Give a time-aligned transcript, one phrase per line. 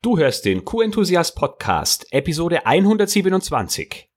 [0.00, 4.08] Du hörst den Q-Enthusiast Podcast, Episode 127.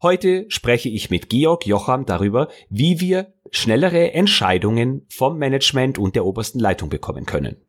[0.00, 6.24] Heute spreche ich mit Georg Jocham darüber, wie wir schnellere Entscheidungen vom Management und der
[6.24, 7.63] obersten Leitung bekommen können.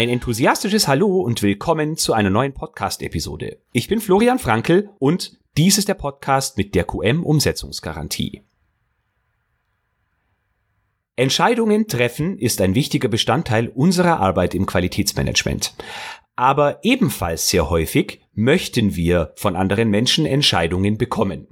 [0.00, 3.58] Ein enthusiastisches Hallo und willkommen zu einer neuen Podcast-Episode.
[3.72, 8.40] Ich bin Florian Frankel und dies ist der Podcast mit der QM-Umsetzungsgarantie.
[11.16, 15.74] Entscheidungen treffen ist ein wichtiger Bestandteil unserer Arbeit im Qualitätsmanagement.
[16.40, 21.48] Aber ebenfalls sehr häufig möchten wir von anderen Menschen Entscheidungen bekommen.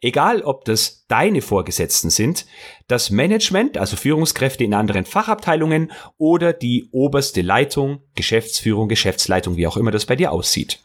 [0.00, 2.46] Egal, ob das deine Vorgesetzten sind,
[2.86, 9.76] das Management, also Führungskräfte in anderen Fachabteilungen oder die oberste Leitung, Geschäftsführung, Geschäftsleitung, wie auch
[9.76, 10.78] immer das bei dir aussieht.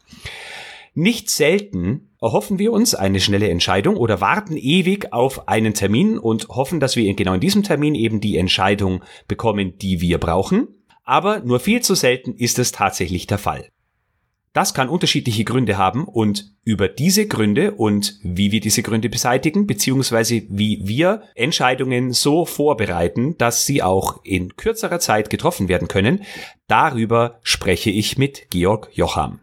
[0.95, 6.47] Nicht selten erhoffen wir uns eine schnelle Entscheidung oder warten ewig auf einen Termin und
[6.47, 10.69] hoffen, dass wir genau in diesem Termin eben die Entscheidung bekommen, die wir brauchen.
[11.03, 13.69] Aber nur viel zu selten ist es tatsächlich der Fall.
[14.53, 19.65] Das kann unterschiedliche Gründe haben und über diese Gründe und wie wir diese Gründe beseitigen,
[19.65, 26.23] beziehungsweise wie wir Entscheidungen so vorbereiten, dass sie auch in kürzerer Zeit getroffen werden können,
[26.67, 29.39] darüber spreche ich mit Georg Jocham.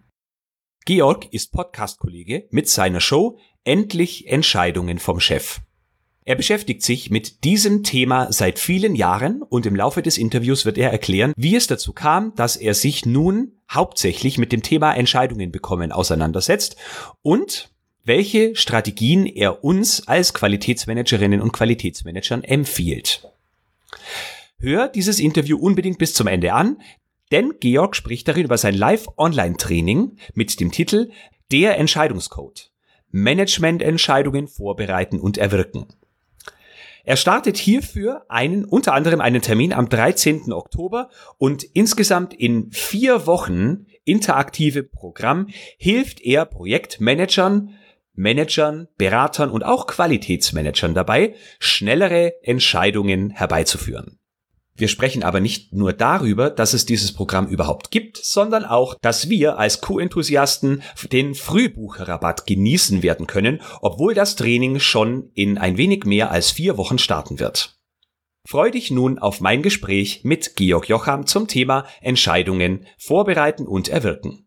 [0.86, 5.60] Georg ist Podcast-Kollege mit seiner Show Endlich Entscheidungen vom Chef.
[6.30, 10.78] Er beschäftigt sich mit diesem Thema seit vielen Jahren und im Laufe des Interviews wird
[10.78, 15.50] er erklären, wie es dazu kam, dass er sich nun hauptsächlich mit dem Thema Entscheidungen
[15.50, 16.76] bekommen auseinandersetzt
[17.22, 17.70] und
[18.04, 23.26] welche Strategien er uns als Qualitätsmanagerinnen und Qualitätsmanagern empfiehlt.
[24.60, 26.80] Hör dieses Interview unbedingt bis zum Ende an,
[27.32, 31.10] denn Georg spricht darin über sein Live-Online-Training mit dem Titel
[31.50, 32.70] Der Entscheidungscode.
[33.10, 35.88] Managemententscheidungen vorbereiten und erwirken.
[37.04, 40.52] Er startet hierfür einen, unter anderem einen Termin am 13.
[40.52, 47.74] Oktober und insgesamt in vier Wochen interaktive Programm hilft er Projektmanagern,
[48.14, 54.19] Managern, Beratern und auch Qualitätsmanagern dabei, schnellere Entscheidungen herbeizuführen.
[54.80, 59.28] Wir sprechen aber nicht nur darüber, dass es dieses Programm überhaupt gibt, sondern auch, dass
[59.28, 60.80] wir als Q-Enthusiasten
[61.12, 66.78] den Frühbucherrabatt genießen werden können, obwohl das Training schon in ein wenig mehr als vier
[66.78, 67.78] Wochen starten wird.
[68.48, 74.46] Freu dich nun auf mein Gespräch mit Georg Jocham zum Thema Entscheidungen vorbereiten und erwirken.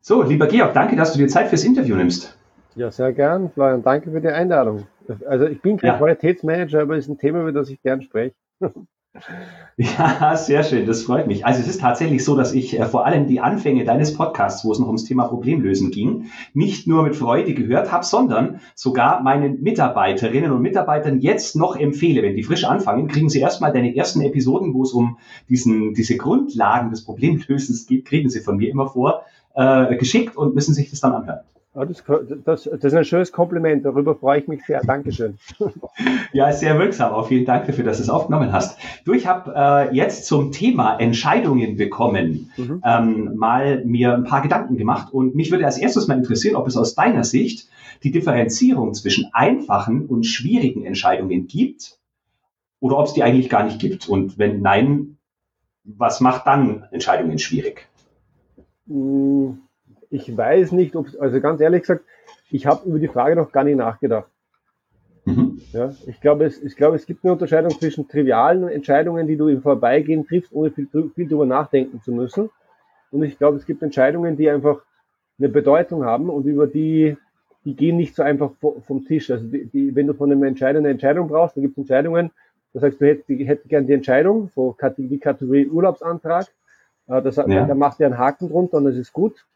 [0.00, 2.38] So, lieber Georg, danke, dass du dir Zeit fürs Interview nimmst.
[2.76, 3.82] Ja, sehr gern, Florian.
[3.82, 4.86] Danke für die Einladung.
[5.26, 5.98] Also ich bin kein ja.
[5.98, 8.36] Qualitätsmanager, aber es ist ein Thema, über das ich gern spreche.
[9.76, 11.46] Ja, sehr schön, das freut mich.
[11.46, 14.72] Also es ist tatsächlich so, dass ich äh, vor allem die Anfänge deines Podcasts, wo
[14.72, 19.62] es noch ums Thema Problemlösen ging, nicht nur mit Freude gehört habe, sondern sogar meinen
[19.62, 22.22] Mitarbeiterinnen und Mitarbeitern jetzt noch empfehle.
[22.22, 25.18] Wenn die frisch anfangen, kriegen sie erstmal deine ersten Episoden, wo es um
[25.48, 29.22] diesen, diese Grundlagen des Problemlösens geht, kriegen sie von mir immer vor,
[29.54, 31.40] äh, geschickt und müssen sich das dann anhören.
[31.78, 32.02] Ja, das,
[32.44, 34.80] das, das, ist ein schönes Kompliment, darüber freue ich mich sehr.
[34.80, 35.38] Dankeschön.
[36.32, 37.12] ja, sehr wirksam.
[37.12, 38.80] Auch vielen Dank dafür, dass du es aufgenommen hast.
[39.04, 42.82] Du, ich habe äh, jetzt zum Thema Entscheidungen bekommen, mhm.
[42.84, 46.66] ähm, mal mir ein paar Gedanken gemacht und mich würde als erstes mal interessieren, ob
[46.66, 47.68] es aus deiner Sicht
[48.02, 52.00] die Differenzierung zwischen einfachen und schwierigen Entscheidungen gibt
[52.80, 54.08] oder ob es die eigentlich gar nicht gibt.
[54.08, 55.18] Und wenn nein,
[55.84, 57.86] was macht dann Entscheidungen schwierig?
[58.86, 59.60] Mhm
[60.10, 62.04] ich weiß nicht, ob also ganz ehrlich gesagt,
[62.50, 64.28] ich habe über die Frage noch gar nicht nachgedacht.
[65.24, 65.60] Mhm.
[65.72, 69.48] Ja, ich glaube, es, ich glaube, es gibt eine Unterscheidung zwischen trivialen Entscheidungen, die du
[69.48, 72.48] im Vorbeigehen triffst, ohne viel, viel darüber nachdenken zu müssen.
[73.10, 74.82] Und ich glaube, es gibt Entscheidungen, die einfach
[75.38, 77.16] eine Bedeutung haben und über die,
[77.64, 79.30] die gehen nicht so einfach vom Tisch.
[79.30, 82.30] Also die, die, wenn du von einem Entscheider eine Entscheidung brauchst, dann gibt es Entscheidungen,
[82.72, 86.46] da sagst du, hättest, hättest gern die Entscheidung, so die Kategorie Urlaubsantrag,
[87.06, 87.66] äh, das, ja.
[87.66, 89.46] da macht er einen Haken drunter und das ist gut.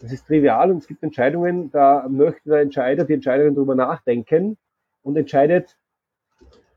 [0.00, 4.56] Das ist trivial und es gibt Entscheidungen, da möchte der Entscheider, die Entscheiderin darüber nachdenken
[5.02, 5.76] und entscheidet,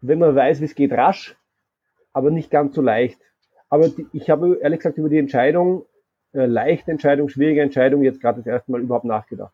[0.01, 1.37] wenn man weiß, wie es geht, rasch,
[2.13, 3.19] aber nicht ganz so leicht.
[3.69, 5.85] Aber die, ich habe ehrlich gesagt über die Entscheidung,
[6.33, 9.53] äh, leichte Entscheidung, schwierige Entscheidung jetzt gerade das erste Mal überhaupt nachgedacht.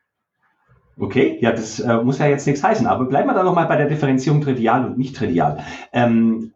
[0.99, 3.75] Okay, ja, das äh, muss ja jetzt nichts heißen, aber bleiben wir da nochmal bei
[3.75, 5.59] der Differenzierung trivial und nicht trivial.
[5.93, 6.53] Ähm,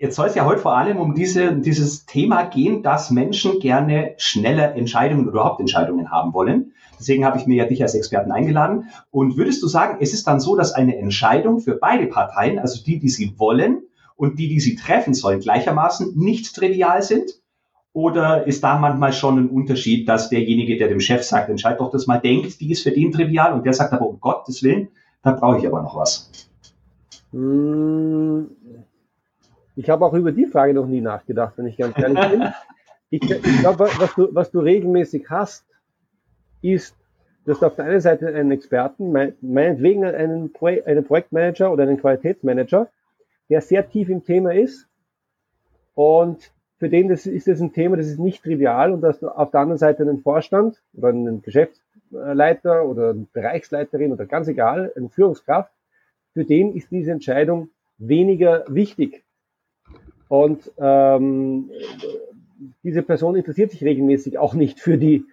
[0.00, 4.14] Jetzt soll es ja heute vor allem um diese, dieses Thema gehen, dass Menschen gerne
[4.16, 6.72] schnelle Entscheidungen oder überhaupt Entscheidungen haben wollen.
[7.00, 8.90] Deswegen habe ich mir ja dich als Experten eingeladen.
[9.10, 12.82] Und würdest du sagen, es ist dann so, dass eine Entscheidung für beide Parteien, also
[12.84, 13.82] die, die sie wollen
[14.14, 17.32] und die, die sie treffen sollen, gleichermaßen nicht trivial sind?
[17.92, 21.90] Oder ist da manchmal schon ein Unterschied, dass derjenige, der dem Chef sagt, entscheid doch
[21.90, 24.88] das mal, denkt, die ist für den trivial und der sagt aber, um Gottes Willen,
[25.22, 26.30] da brauche ich aber noch was?
[27.32, 28.48] Hm,
[29.78, 32.42] ich habe auch über die Frage noch nie nachgedacht, wenn ich ganz ehrlich bin.
[33.10, 35.64] Ich, ich glaube, was du, was du regelmäßig hast,
[36.60, 36.96] ist,
[37.46, 40.52] dass du auf der einen Seite einen Experten, meinetwegen einen,
[40.84, 42.88] einen Projektmanager oder einen Qualitätsmanager,
[43.48, 44.88] der sehr tief im Thema ist
[45.94, 49.28] und für den das ist das ein Thema, das ist nicht trivial und dass du
[49.28, 54.92] auf der anderen Seite einen Vorstand oder einen Geschäftsleiter oder eine Bereichsleiterin oder ganz egal,
[54.96, 55.72] eine Führungskraft,
[56.34, 59.24] für den ist diese Entscheidung weniger wichtig.
[60.28, 61.70] Und ähm,
[62.82, 65.24] diese Person interessiert sich regelmäßig auch nicht für die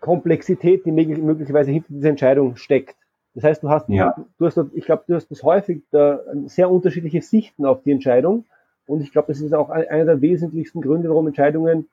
[0.00, 2.96] Komplexität, die möglicherweise hinter dieser Entscheidung steckt.
[3.34, 4.14] Das heißt, du hast, ja.
[4.38, 8.46] du hast, ich glaube, du hast das häufig da sehr unterschiedliche Sichten auf die Entscheidung.
[8.86, 11.88] Und ich glaube, das ist auch einer der wesentlichsten Gründe, warum Entscheidungen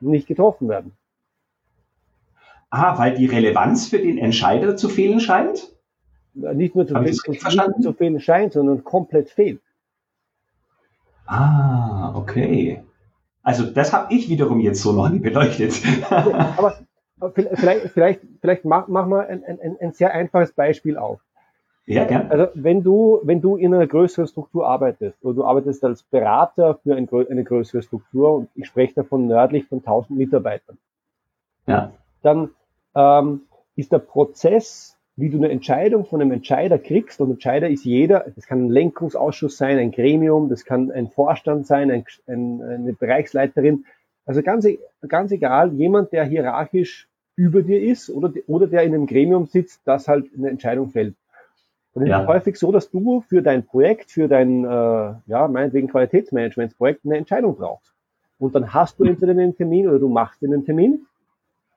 [0.00, 0.92] nicht getroffen werden.
[2.70, 5.72] Ah, weil die Relevanz für den Entscheider zu fehlen scheint?
[6.34, 9.60] Nicht nur zu, fehlen, zu fehlen scheint, sondern komplett fehlt.
[11.26, 12.82] Ah, okay.
[13.42, 15.74] Also das habe ich wiederum jetzt so noch nie beleuchtet.
[16.10, 16.76] aber,
[17.34, 21.20] vielleicht, vielleicht, vielleicht mach, mach mal ein, ein, ein sehr einfaches Beispiel auf.
[21.86, 22.30] Ja, gern.
[22.30, 26.78] Also wenn du, wenn du in einer größeren Struktur arbeitest oder du arbeitest als Berater
[26.82, 30.78] für ein, eine größere Struktur und ich spreche davon nördlich von 1000 Mitarbeitern,
[31.66, 31.92] ja.
[32.22, 32.50] dann
[32.94, 33.42] ähm,
[33.76, 38.26] ist der Prozess, wie du eine Entscheidung von einem Entscheider kriegst, und Entscheider ist jeder,
[38.34, 42.92] das kann ein Lenkungsausschuss sein, ein Gremium, das kann ein Vorstand sein, ein, ein, eine
[42.94, 43.84] Bereichsleiterin,
[44.26, 44.66] also ganz,
[45.06, 49.82] ganz egal, jemand, der hierarchisch über dir ist oder, oder der in einem Gremium sitzt,
[49.84, 51.14] das halt eine Entscheidung fällt.
[51.92, 52.16] Und ja.
[52.16, 57.04] es ist häufig so, dass du für dein Projekt, für dein, äh, ja, meinetwegen Qualitätsmanagementsprojekt
[57.04, 57.92] eine Entscheidung brauchst.
[58.38, 61.06] Und dann hast du entweder einen Termin oder du machst einen Termin.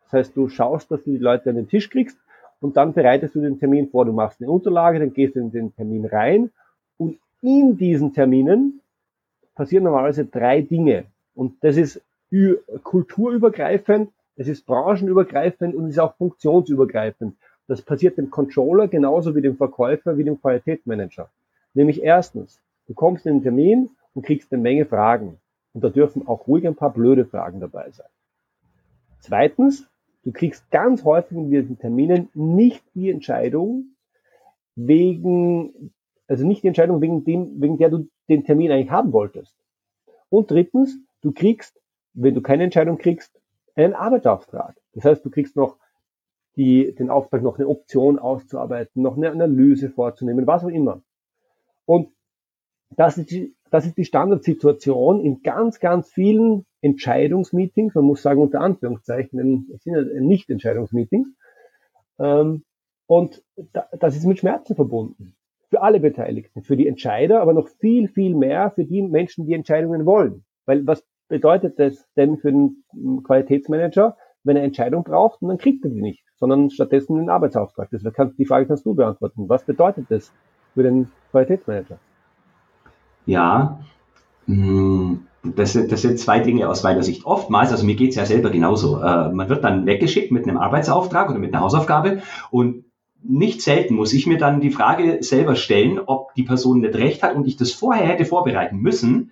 [0.06, 2.18] Das heißt, du schaust, dass du die Leute an den Tisch kriegst
[2.60, 4.06] und dann bereitest du den Termin vor.
[4.06, 6.52] Du machst eine Unterlage, dann gehst du in den Termin rein
[6.98, 8.82] und in diesen Terminen
[9.56, 11.06] passieren normalerweise drei Dinge.
[11.36, 12.02] Und das ist
[12.84, 17.36] kulturübergreifend, es ist branchenübergreifend und es ist auch funktionsübergreifend.
[17.68, 21.30] Das passiert dem Controller genauso wie dem Verkäufer, wie dem Qualitätsmanager.
[21.74, 25.38] Nämlich erstens, du kommst in den Termin und kriegst eine Menge Fragen.
[25.74, 28.08] Und da dürfen auch ruhig ein paar blöde Fragen dabei sein.
[29.20, 29.88] Zweitens,
[30.28, 33.96] du kriegst ganz häufig in diesen Terminen nicht die Entscheidung
[34.76, 35.94] wegen,
[36.28, 39.56] also nicht die Entscheidung wegen dem, wegen der du den Termin eigentlich haben wolltest.
[40.28, 41.80] Und drittens, du kriegst,
[42.12, 43.40] wenn du keine Entscheidung kriegst,
[43.74, 44.76] einen Arbeitsauftrag.
[44.92, 45.78] Das heißt, du kriegst noch
[46.58, 51.04] die, den Auftrag, noch eine Option auszuarbeiten, noch eine Analyse vorzunehmen, was auch immer.
[51.86, 52.12] Und
[52.90, 58.42] das ist die, das ist die Standardsituation in ganz, ganz vielen Entscheidungsmeetings, man muss sagen
[58.42, 61.28] unter Anführungszeichen, es sind ja Nicht-Entscheidungsmeetings.
[62.20, 62.64] Ähm,
[63.08, 63.44] und
[64.00, 65.36] das ist mit Schmerzen verbunden.
[65.70, 69.54] Für alle Beteiligten, für die Entscheider, aber noch viel, viel mehr für die Menschen, die
[69.54, 70.46] Entscheidungen wollen.
[70.66, 72.84] Weil was bedeutet das denn für den
[73.24, 76.28] Qualitätsmanager, wenn er Entscheidung braucht und dann kriegt er die nicht?
[76.38, 77.90] sondern stattdessen einen Arbeitsauftrag.
[77.92, 79.50] Das kann, die Frage kannst du beantworten.
[79.50, 80.32] Was bedeutet das
[80.74, 82.00] für den Qualitätsmanager?
[83.28, 83.80] Ja,
[84.48, 87.26] hm, das, das sind zwei Dinge aus meiner Sicht.
[87.26, 91.30] Oftmals, also mir geht's ja selber genauso, äh, man wird dann weggeschickt mit einem Arbeitsauftrag
[91.30, 92.86] oder mit einer Hausaufgabe und
[93.22, 97.22] nicht selten muss ich mir dann die Frage selber stellen, ob die Person nicht recht
[97.22, 99.32] hat und ich das vorher hätte vorbereiten müssen,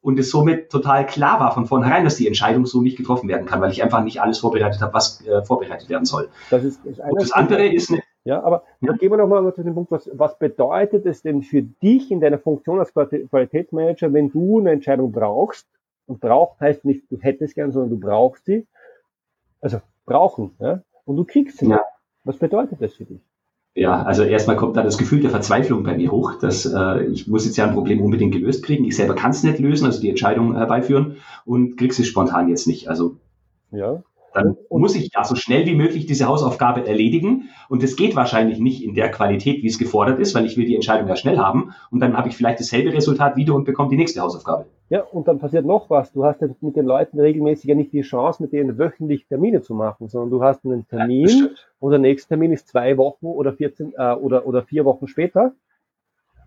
[0.00, 3.46] und es somit total klar war von vornherein, dass die Entscheidung so nicht getroffen werden
[3.46, 6.28] kann, weil ich einfach nicht alles vorbereitet habe, was äh, vorbereitet werden soll.
[6.50, 8.92] Das ist, ist und das andere ist eine, ja, aber ja.
[8.94, 12.38] gehen wir nochmal zu dem Punkt, was, was bedeutet es denn für dich in deiner
[12.38, 15.66] Funktion als Qualitätsmanager, wenn du eine Entscheidung brauchst,
[16.06, 18.66] und braucht heißt nicht, du hättest gern, sondern du brauchst sie,
[19.60, 21.68] also brauchen, ja, und du kriegst sie.
[21.68, 21.82] Ja.
[22.24, 23.20] Was bedeutet das für dich?
[23.78, 27.28] ja, also erstmal kommt da das Gefühl der Verzweiflung bei mir hoch, dass äh, ich
[27.28, 28.84] muss jetzt ja ein Problem unbedingt gelöst kriegen.
[28.84, 32.66] Ich selber kann es nicht lösen, also die Entscheidung herbeiführen und krieg's es spontan jetzt
[32.66, 32.88] nicht.
[32.88, 33.16] Also
[33.70, 34.02] ja
[34.38, 37.50] dann muss ich ja so schnell wie möglich diese Hausaufgabe erledigen.
[37.68, 40.64] Und es geht wahrscheinlich nicht in der Qualität, wie es gefordert ist, weil ich will
[40.64, 41.74] die Entscheidung ja schnell haben.
[41.90, 44.66] Und dann habe ich vielleicht dasselbe Resultat wieder und bekomme die nächste Hausaufgabe.
[44.90, 46.12] Ja, und dann passiert noch was.
[46.12, 49.74] Du hast mit den Leuten regelmäßig ja nicht die Chance, mit denen wöchentlich Termine zu
[49.74, 51.48] machen, sondern du hast einen Termin ja,
[51.80, 55.52] und der nächste Termin ist zwei Wochen oder 14 äh, oder, oder vier Wochen später.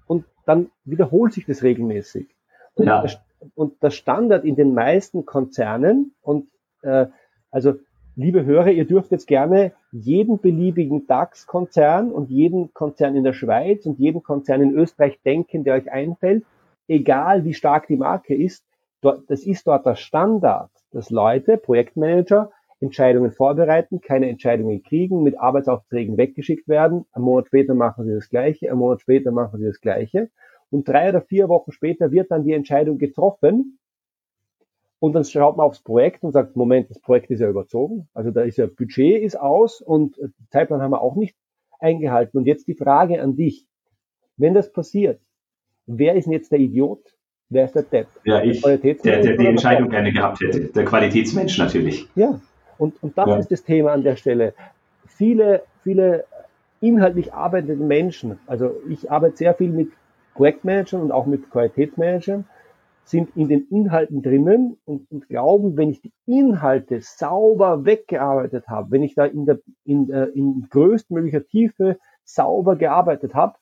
[0.07, 2.27] Und dann wiederholt sich das regelmäßig.
[2.73, 3.01] Und, ja.
[3.01, 3.11] der,
[3.53, 6.47] und der Standard in den meisten Konzernen und
[6.81, 7.07] äh,
[7.51, 7.75] also,
[8.15, 13.85] liebe Hörer, ihr dürft jetzt gerne jeden beliebigen DAX-Konzern und jeden Konzern in der Schweiz
[13.85, 16.45] und jeden Konzern in Österreich denken, der euch einfällt,
[16.87, 18.65] egal wie stark die Marke ist.
[19.01, 26.17] das ist dort der Standard, dass Leute, Projektmanager, Entscheidungen vorbereiten, keine Entscheidungen kriegen, mit Arbeitsaufträgen
[26.17, 27.05] weggeschickt werden.
[27.11, 30.29] Ein Monat später machen sie das Gleiche, ein Monat später machen sie das Gleiche.
[30.71, 33.77] Und drei oder vier Wochen später wird dann die Entscheidung getroffen.
[35.01, 38.07] Und dann schaut man aufs Projekt und sagt, Moment, das Projekt ist ja überzogen.
[38.13, 40.15] Also da ist ja Budget ist aus und
[40.51, 41.35] Zeitplan haben wir auch nicht
[41.79, 42.37] eingehalten.
[42.37, 43.65] Und jetzt die Frage an dich.
[44.37, 45.19] Wenn das passiert,
[45.87, 47.15] wer ist denn jetzt der Idiot?
[47.49, 48.09] Wer ist der Depp?
[48.25, 50.65] Ja, ich, der, der, der die Entscheidung gerne gehabt hätte.
[50.67, 52.07] Der Qualitätsmensch natürlich.
[52.13, 52.39] Ja,
[52.77, 53.37] und, und das ja.
[53.37, 54.53] ist das Thema an der Stelle.
[55.07, 56.25] Viele, viele
[56.79, 59.89] inhaltlich arbeitende Menschen, also ich arbeite sehr viel mit
[60.35, 62.45] Projektmanagern und auch mit Qualitätsmanagern,
[63.03, 68.91] sind in den Inhalten drinnen und, und glauben, wenn ich die Inhalte sauber weggearbeitet habe,
[68.91, 73.57] wenn ich da in der in, äh, in größtmöglicher Tiefe sauber gearbeitet habe,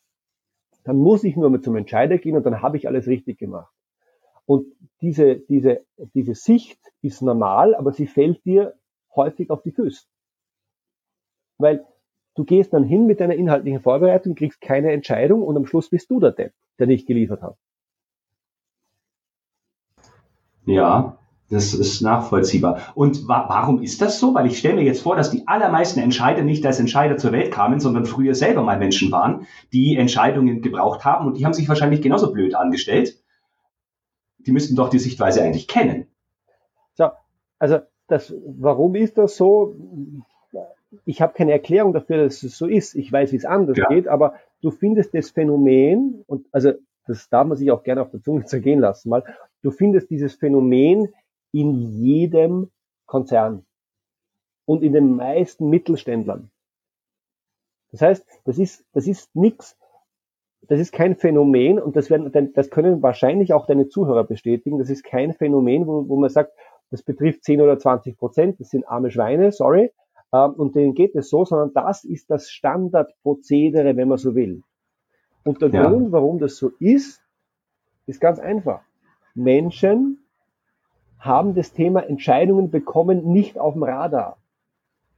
[0.83, 3.73] dann muss ich nur mal zum Entscheider gehen und dann habe ich alles richtig gemacht.
[4.45, 4.65] Und
[5.01, 8.73] diese, diese, diese Sicht ist normal, aber sie fällt dir
[9.15, 10.05] häufig auf die Füße.
[11.57, 11.85] Weil
[12.35, 16.09] du gehst dann hin mit deiner inhaltlichen Vorbereitung, kriegst keine Entscheidung und am Schluss bist
[16.09, 17.57] du der Depp, der nicht geliefert hat.
[20.69, 21.17] Ja,
[21.49, 22.91] das ist nachvollziehbar.
[22.93, 24.35] Und wa warum ist das so?
[24.35, 27.51] Weil ich stelle mir jetzt vor, dass die allermeisten Entscheider nicht als Entscheider zur Welt
[27.51, 31.67] kamen, sondern früher selber mal Menschen waren, die Entscheidungen gebraucht haben und die haben sich
[31.67, 33.19] wahrscheinlich genauso blöd angestellt.
[34.37, 36.05] Die müssten doch die Sichtweise eigentlich kennen.
[36.93, 37.09] So,
[37.57, 39.75] also das, warum ist das so?
[41.05, 42.93] Ich habe keine Erklärung dafür, dass es so ist.
[42.95, 43.87] Ich weiß, wie es anders ja.
[43.87, 46.73] geht, aber du findest das Phänomen, und also
[47.07, 49.23] das darf man sich auch gerne auf der Zunge zergehen lassen mal,
[49.61, 51.13] du findest dieses Phänomen
[51.51, 52.69] in jedem
[53.05, 53.65] Konzern
[54.65, 56.51] und in den meisten Mittelständlern.
[57.91, 59.77] Das heißt, das ist, das ist nichts,
[60.61, 64.77] das ist kein Phänomen und das werden, das können wahrscheinlich auch deine Zuhörer bestätigen.
[64.77, 66.53] Das ist kein Phänomen, wo, wo man sagt,
[66.91, 69.91] das betrifft 10 oder 20 Prozent, das sind arme Schweine, sorry,
[70.33, 74.63] ähm, und denen geht es so, sondern das ist das Standardprozedere, wenn man so will.
[75.43, 75.89] Und der ja.
[75.89, 77.21] Grund, warum das so ist,
[78.05, 78.81] ist ganz einfach.
[79.39, 80.19] Menschen
[81.17, 84.37] haben das Thema Entscheidungen bekommen nicht auf dem Radar.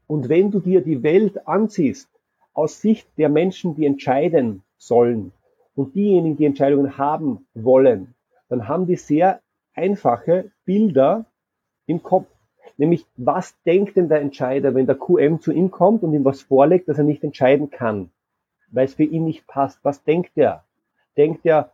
[0.07, 2.09] Und wenn du dir die Welt ansiehst,
[2.53, 5.31] aus Sicht der Menschen, die entscheiden sollen
[5.75, 8.13] und diejenigen, die Entscheidungen haben wollen,
[8.49, 9.41] dann haben die sehr
[9.73, 11.25] einfache Bilder
[11.85, 12.27] im Kopf.
[12.77, 16.41] Nämlich, was denkt denn der Entscheider, wenn der QM zu ihm kommt und ihm was
[16.41, 18.11] vorlegt, das er nicht entscheiden kann,
[18.69, 19.79] weil es für ihn nicht passt?
[19.83, 20.63] Was denkt er?
[21.15, 21.71] Denkt er,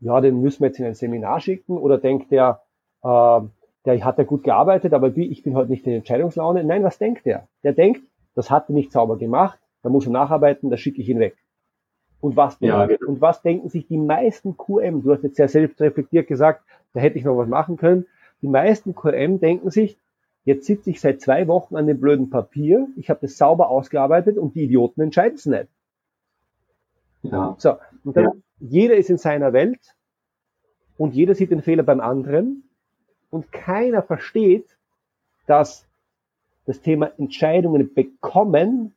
[0.00, 2.62] ja, den müssen wir jetzt in ein Seminar schicken oder denkt er,
[3.02, 3.40] äh,
[3.84, 6.64] der hat ja gut gearbeitet, aber ich bin heute nicht in Entscheidungslaune.
[6.64, 7.48] Nein, was denkt er?
[7.62, 8.02] Der denkt,
[8.34, 11.36] das hat er nicht sauber gemacht, da muss er nacharbeiten, da schicke ich ihn weg.
[12.20, 13.08] Und was, ja, genau.
[13.08, 15.02] und was denken sich die meisten QM?
[15.02, 18.06] Du hast jetzt sehr selbst reflektiert gesagt, da hätte ich noch was machen können.
[18.42, 19.98] Die meisten QM denken sich,
[20.44, 24.36] jetzt sitze ich seit zwei Wochen an dem blöden Papier, ich habe das sauber ausgearbeitet
[24.36, 25.68] und die Idioten entscheiden es nicht.
[27.22, 27.54] Ja.
[27.58, 28.32] So, und dann, ja.
[28.60, 29.80] Jeder ist in seiner Welt
[30.96, 32.68] und jeder sieht den Fehler beim anderen
[33.30, 34.76] und keiner versteht,
[35.46, 35.86] dass
[36.66, 38.94] das Thema Entscheidungen bekommen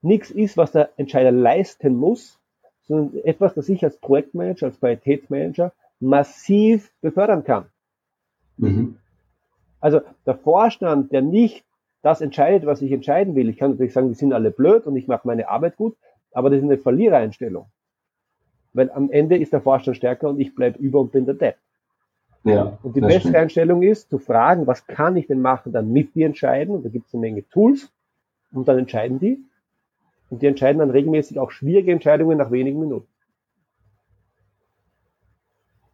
[0.00, 2.40] nichts ist, was der Entscheider leisten muss,
[2.84, 7.66] sondern etwas, das ich als Projektmanager, als Qualitätsmanager massiv befördern kann.
[8.56, 8.96] Mhm.
[9.80, 11.64] Also der Vorstand, der nicht
[12.02, 13.48] das entscheidet, was ich entscheiden will.
[13.48, 15.96] Ich kann natürlich sagen, die sind alle blöd und ich mache meine Arbeit gut,
[16.32, 17.66] aber das ist eine Verlierereinstellung.
[18.72, 21.56] Weil am Ende ist der Vorstand stärker und ich bleibe über und bin der Depp.
[22.44, 23.36] Ja, und die beste stimmt.
[23.36, 26.74] Einstellung ist, zu fragen, was kann ich denn machen, dann mit die entscheiden.
[26.74, 27.92] Und da gibt es eine Menge Tools
[28.52, 29.44] und dann entscheiden die.
[30.30, 33.06] Und die entscheiden dann regelmäßig auch schwierige Entscheidungen nach wenigen Minuten.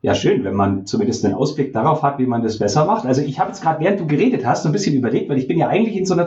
[0.03, 3.07] Ja, schön, wenn man zumindest einen Ausblick darauf hat, wie man das besser macht.
[3.07, 5.49] Also ich habe jetzt gerade, während du geredet hast, so ein bisschen überlegt, weil ich
[5.49, 6.27] bin ja eigentlich in so einer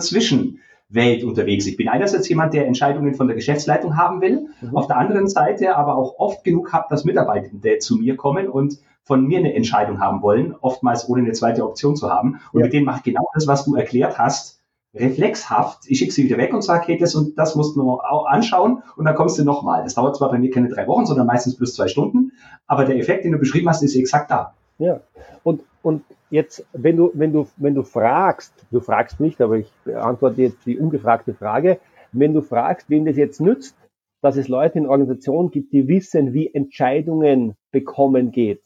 [0.90, 1.66] Zwischenwelt unterwegs.
[1.68, 4.76] Ich bin einerseits jemand, der Entscheidungen von der Geschäftsleitung haben will, mhm.
[4.76, 8.80] auf der anderen Seite aber auch oft genug habe, dass Mitarbeitende zu mir kommen und
[9.04, 12.40] von mir eine Entscheidung haben wollen, oftmals ohne eine zweite Option zu haben.
[12.54, 12.66] Und ja.
[12.66, 14.62] mit denen mache ich genau das, was du erklärt hast,
[14.96, 18.00] reflexhaft, ich schicke sie wieder weg und sage, hey, das und das musst du noch
[18.28, 19.84] anschauen und dann kommst du nochmal.
[19.84, 22.32] Das dauert zwar bei mir keine drei Wochen, sondern meistens plus zwei Stunden,
[22.66, 24.56] aber der Effekt, den du beschrieben hast, ist exakt da.
[24.80, 25.00] Ja,
[25.44, 29.72] und, und jetzt, wenn du, wenn du, wenn du fragst, du fragst nicht, aber ich
[29.84, 31.80] beantworte jetzt die ungefragte Frage,
[32.12, 33.76] wenn du fragst, wem das jetzt nützt,
[34.22, 38.64] dass es Leute in Organisationen gibt, die wissen, wie Entscheidungen bekommen geht.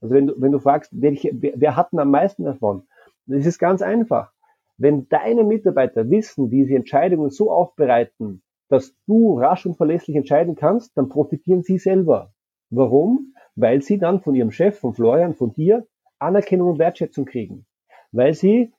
[0.00, 2.86] Also wenn du, wenn du fragst, welche, wer, wer hat denn am meisten davon?
[3.26, 4.32] Das ist ganz einfach
[4.78, 10.54] wenn deine Mitarbeiter wissen, wie sie Entscheidungen so aufbereiten, dass du rasch und verlässlich entscheiden
[10.54, 12.32] kannst, dann profitieren sie selber.
[12.70, 13.34] Warum?
[13.54, 15.86] Weil sie dann von ihrem Chef, von Florian, von dir
[16.18, 17.66] Anerkennung und Wertschätzung kriegen,
[18.12, 18.72] weil sie,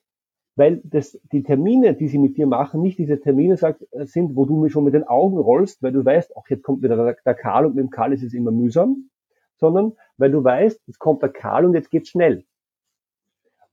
[0.56, 4.44] weil das, die Termine, die sie mit dir machen, nicht diese Termine sagt, sind, wo
[4.44, 7.16] du mir schon mit den Augen rollst, weil du weißt, ach, jetzt kommt wieder der,
[7.24, 9.08] der Karl und mit dem Karl ist es immer mühsam,
[9.56, 12.44] sondern weil du weißt, jetzt kommt der Karl und jetzt geht's schnell.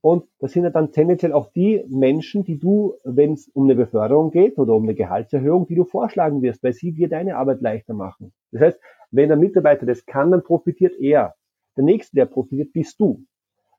[0.06, 3.74] Und das sind ja dann tendenziell auch die Menschen, die du, wenn es um eine
[3.74, 7.62] Beförderung geht oder um eine Gehaltserhöhung, die du vorschlagen wirst, weil sie dir deine Arbeit
[7.62, 8.32] leichter machen.
[8.52, 8.80] Das heißt,
[9.10, 11.34] wenn der Mitarbeiter das kann, dann profitiert er.
[11.76, 13.26] Der nächste, der profitiert, bist du.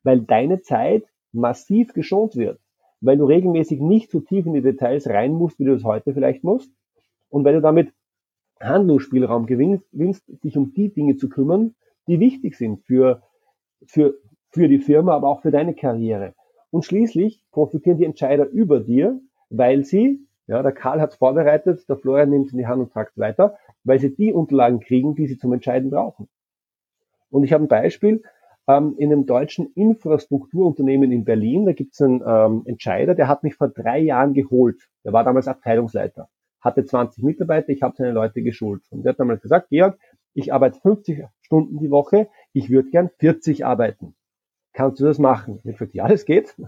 [0.07, 2.59] Weil deine Zeit massiv geschont wird.
[3.01, 6.13] Weil du regelmäßig nicht so tief in die Details rein musst, wie du es heute
[6.13, 6.71] vielleicht musst.
[7.29, 7.93] Und weil du damit
[8.59, 11.75] Handlungsspielraum gewinnst, dich um die Dinge zu kümmern,
[12.07, 13.21] die wichtig sind für,
[13.85, 14.15] für
[14.49, 16.33] für die Firma, aber auch für deine Karriere.
[16.71, 21.87] Und schließlich profitieren die Entscheider über dir, weil sie, ja, der Karl hat es vorbereitet,
[21.87, 25.15] der Florian nimmt es in die Hand und sagt weiter, weil sie die Unterlagen kriegen,
[25.15, 26.27] die sie zum Entscheiden brauchen.
[27.29, 28.23] Und ich habe ein Beispiel,
[28.67, 33.43] ähm, in einem deutschen Infrastrukturunternehmen in Berlin, da gibt es einen ähm, Entscheider, der hat
[33.43, 34.87] mich vor drei Jahren geholt.
[35.03, 36.29] Der war damals Abteilungsleiter,
[36.61, 38.83] hatte 20 Mitarbeiter, ich habe seine Leute geschult.
[38.89, 39.97] Und der hat damals gesagt, Georg,
[40.33, 44.15] ich arbeite 50 Stunden die Woche, ich würde gern 40 arbeiten
[44.77, 45.55] kannst du das machen?
[45.55, 46.55] Und ich gesagt, ja, das geht.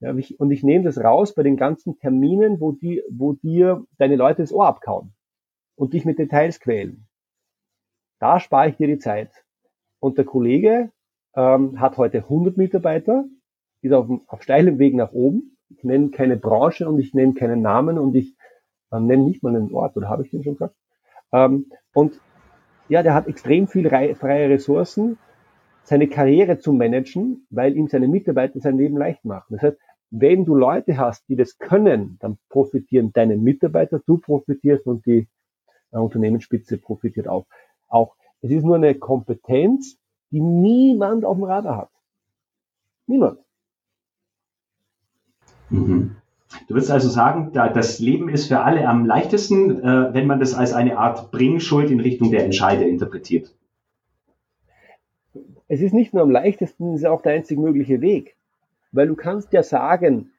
[0.00, 4.14] Ja, und ich nehme das raus bei den ganzen Terminen, wo, die, wo dir deine
[4.14, 5.12] Leute das Ohr abkauen
[5.74, 7.08] und dich mit Details quälen.
[8.20, 9.44] Da spare ich dir die Zeit.
[9.98, 10.92] Und der Kollege
[11.34, 13.24] ähm, hat heute 100 Mitarbeiter,
[13.82, 15.56] ist auf, auf steilem Weg nach oben.
[15.70, 18.34] Ich nenne keine Branche und ich nenne keinen Namen und ich
[18.90, 20.74] äh, nenne nicht mal einen Ort, oder habe ich den schon gesagt?
[21.32, 22.20] Ähm, und
[22.88, 25.18] ja, der hat extrem viel freie Ressourcen
[25.82, 29.54] seine Karriere zu managen, weil ihm seine Mitarbeiter sein Leben leicht machen.
[29.54, 29.78] Das heißt,
[30.10, 35.28] wenn du Leute hast, die das können, dann profitieren deine Mitarbeiter, du profitierst und die
[35.92, 37.46] äh, Unternehmensspitze profitiert auch.
[37.88, 39.98] Auch es ist nur eine Kompetenz,
[40.30, 41.90] die niemand auf dem Radar hat.
[43.06, 43.38] Niemand.
[45.70, 46.16] Mhm.
[46.66, 50.54] Du würdest also sagen, das Leben ist für alle am leichtesten, äh, wenn man das
[50.54, 53.54] als eine Art Bringschuld in Richtung der Entscheider interpretiert
[55.68, 58.36] es ist nicht nur am leichtesten, es ist auch der einzig mögliche Weg.
[58.90, 60.32] Weil du kannst ja sagen,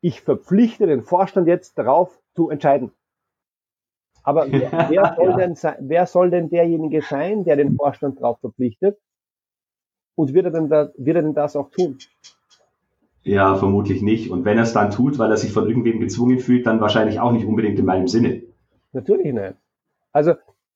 [0.00, 2.90] ich verpflichte den Vorstand jetzt darauf zu entscheiden.
[4.22, 8.98] Aber wer, wer, soll, denn, wer soll denn derjenige sein, der den Vorstand darauf verpflichtet?
[10.20, 11.96] Und wird er, denn da, wird er denn das auch tun?
[13.22, 14.30] Ja, vermutlich nicht.
[14.30, 17.20] Und wenn er es dann tut, weil er sich von irgendwem gezwungen fühlt, dann wahrscheinlich
[17.20, 18.42] auch nicht unbedingt in meinem Sinne.
[18.92, 19.54] Natürlich nicht.
[20.12, 20.34] Also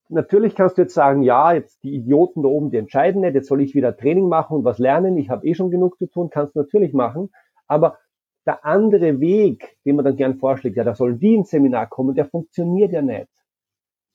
[0.09, 3.49] natürlich kannst du jetzt sagen, ja, jetzt die Idioten da oben, die entscheiden nicht, jetzt
[3.49, 6.31] soll ich wieder Training machen und was lernen, ich habe eh schon genug zu tun,
[6.31, 7.29] kannst du natürlich machen,
[7.67, 7.99] aber
[8.47, 12.15] der andere Weg, den man dann gern vorschlägt, ja, da soll die ins Seminar kommen,
[12.15, 13.29] der funktioniert ja nicht.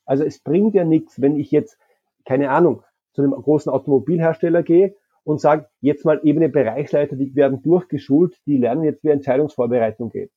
[0.06, 1.78] Also es bringt ja nichts, wenn ich jetzt,
[2.26, 2.82] keine Ahnung,
[3.14, 8.58] zu einem großen Automobilhersteller gehe und sage, jetzt mal ebene Bereichsleiter, die werden durchgeschult, die
[8.58, 10.32] lernen jetzt, wie Entscheidungsvorbereitung geht.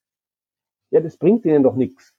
[0.91, 2.15] Ja, das bringt ihnen doch nichts.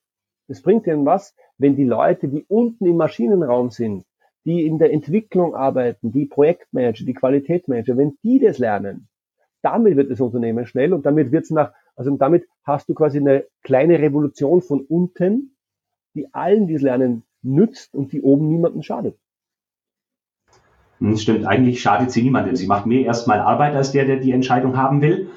[0.47, 4.05] Das bringt ihnen was, wenn die Leute, die unten im Maschinenraum sind,
[4.45, 9.07] die in der Entwicklung arbeiten, die Projektmanager, die Qualitätsmanager, wenn die das lernen,
[9.61, 13.19] damit wird das Unternehmen schnell und damit wird es nach, also damit hast du quasi
[13.19, 15.55] eine kleine Revolution von unten,
[16.13, 19.17] die allen, die es lernen, nützt und die oben niemandem schadet.
[21.17, 22.55] Stimmt, eigentlich schadet sie niemandem.
[22.55, 25.29] Sie macht mehr erstmal Arbeit als der, der die Entscheidung haben will.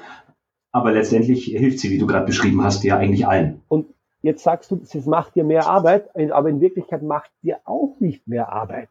[0.71, 3.61] Aber letztendlich hilft sie, wie du gerade beschrieben hast, ja eigentlich allen.
[3.67, 3.87] Und
[4.21, 8.27] Jetzt sagst du, es macht dir mehr Arbeit, aber in Wirklichkeit macht dir auch nicht
[8.27, 8.89] mehr Arbeit.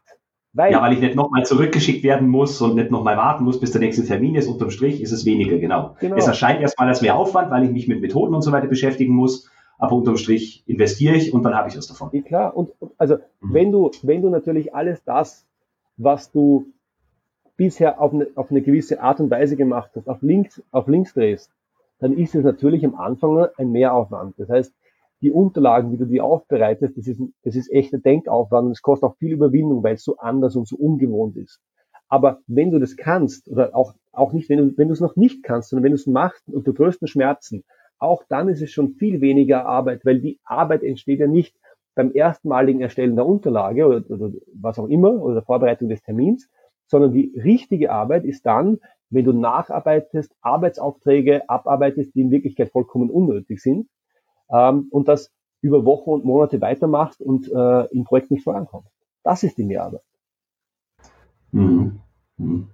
[0.53, 3.71] Weil ja, weil ich nicht nochmal zurückgeschickt werden muss und nicht nochmal warten muss, bis
[3.71, 4.47] der nächste Termin ist.
[4.47, 5.95] Unterm Strich ist es weniger, genau.
[5.99, 6.15] genau.
[6.15, 9.13] Es erscheint erstmal als mehr Aufwand, weil ich mich mit Methoden und so weiter beschäftigen
[9.13, 9.51] muss.
[9.77, 12.09] Aber unterm Strich investiere ich und dann habe ich was davon.
[12.13, 12.57] Ja, klar.
[12.57, 13.53] Und also mhm.
[13.53, 15.46] wenn du, wenn du natürlich alles das,
[15.97, 16.67] was du
[17.57, 21.13] bisher auf eine, auf eine gewisse Art und Weise gemacht hast, auf links, auf links
[21.13, 21.51] drehst,
[21.99, 24.35] dann ist es natürlich am Anfang ein Mehraufwand.
[24.37, 24.73] Das heißt,
[25.21, 29.09] die Unterlagen, wie du die aufbereitest, das ist, das ist echter Denkaufwand und es kostet
[29.09, 31.59] auch viel Überwindung, weil es so anders und so ungewohnt ist.
[32.07, 35.15] Aber wenn du das kannst, oder auch, auch nicht, wenn du, wenn du es noch
[35.15, 37.63] nicht kannst, sondern wenn du es machst unter größten Schmerzen,
[37.97, 41.55] auch dann ist es schon viel weniger Arbeit, weil die Arbeit entsteht ja nicht
[41.97, 46.47] beim erstmaligen Erstellen der Unterlage oder, oder was auch immer oder der Vorbereitung des Termins,
[46.85, 48.77] sondern die richtige Arbeit ist dann,
[49.09, 53.89] wenn du nacharbeitest, Arbeitsaufträge abarbeitest, die in Wirklichkeit vollkommen unnötig sind
[54.51, 55.31] ähm, und das
[55.61, 58.87] über Wochen und Monate weitermacht und äh, im Projekt nicht vorankommt.
[59.23, 60.03] Das ist die Mehrarbeit.
[61.51, 61.99] Mhm.
[62.37, 62.67] Mhm.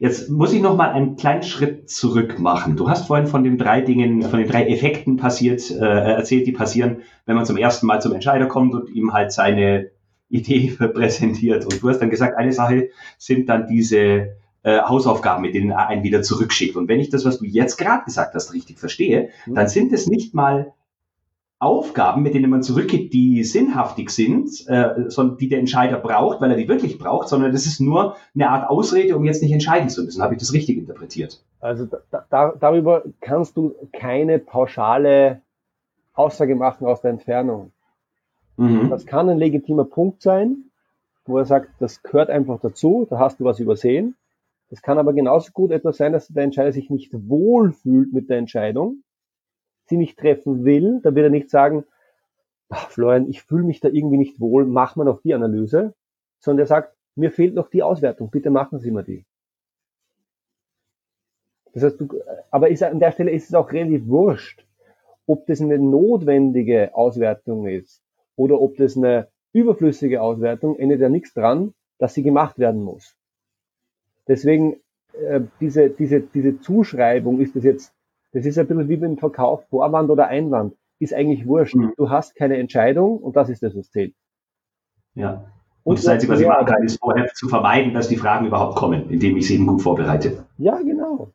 [0.00, 2.74] Jetzt muss ich noch mal einen kleinen Schritt zurück machen.
[2.74, 6.52] Du hast vorhin von den drei Dingen, von den drei Effekten passiert, äh, erzählt, die
[6.52, 9.90] passieren, wenn man zum ersten Mal zum Entscheider kommt und ihm halt seine
[10.30, 11.64] Idee präsentiert.
[11.64, 15.88] Und du hast dann gesagt, eine Sache sind dann diese äh, Hausaufgaben, mit denen er
[15.88, 16.76] einen wieder zurückschickt.
[16.76, 19.54] Und wenn ich das, was du jetzt gerade gesagt hast, richtig verstehe, mhm.
[19.54, 20.72] dann sind es nicht mal
[21.60, 26.50] Aufgaben, mit denen man zurückgeht, die sinnhaftig sind, äh, sondern die der Entscheider braucht, weil
[26.50, 29.90] er die wirklich braucht, sondern das ist nur eine Art Ausrede, um jetzt nicht entscheiden
[29.90, 30.22] zu müssen.
[30.22, 31.44] Habe ich das richtig interpretiert?
[31.60, 35.42] Also da, da, darüber kannst du keine pauschale
[36.14, 37.72] Aussage machen aus der Entfernung.
[38.56, 38.88] Mhm.
[38.88, 40.64] Das kann ein legitimer Punkt sein,
[41.26, 44.16] wo er sagt, das gehört einfach dazu, da hast du was übersehen.
[44.70, 48.38] Das kann aber genauso gut etwas sein, dass der Entscheider sich nicht wohlfühlt mit der
[48.38, 49.02] Entscheidung
[49.90, 51.84] sie nicht treffen will, dann wird er nicht sagen,
[52.70, 55.94] Florian, ich fühle mich da irgendwie nicht wohl, mach mal noch die Analyse,
[56.38, 59.26] sondern er sagt, mir fehlt noch die Auswertung, bitte machen Sie mal die.
[61.72, 62.08] Das heißt, du,
[62.50, 64.66] aber ist, an der Stelle ist es auch relativ wurscht,
[65.26, 68.02] ob das eine notwendige Auswertung ist
[68.36, 73.16] oder ob das eine überflüssige Auswertung, ändert ja nichts dran, dass sie gemacht werden muss.
[74.26, 74.80] Deswegen
[75.12, 77.92] äh, diese, diese, diese Zuschreibung, ist das jetzt
[78.32, 80.74] das ist ein bisschen wie beim Verkauf, Vorwand oder Einwand.
[80.98, 81.74] Ist eigentlich wurscht.
[81.74, 81.94] Mhm.
[81.96, 84.14] Du hast keine Entscheidung und das ist das, was zählt.
[85.14, 85.50] Ja.
[85.82, 88.46] Und, und das Einzige, was ich machen kann, ist vorher zu vermeiden, dass die Fragen
[88.46, 90.44] überhaupt kommen, indem ich sie eben gut vorbereite.
[90.58, 91.32] Ja, genau.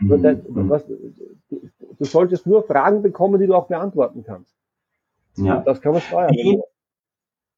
[0.00, 0.68] Mhm.
[0.68, 4.54] Was, du solltest nur Fragen bekommen, die du auch beantworten kannst.
[5.36, 5.60] Ja.
[5.60, 6.32] Das kann man steuern.
[6.32, 6.60] Wie,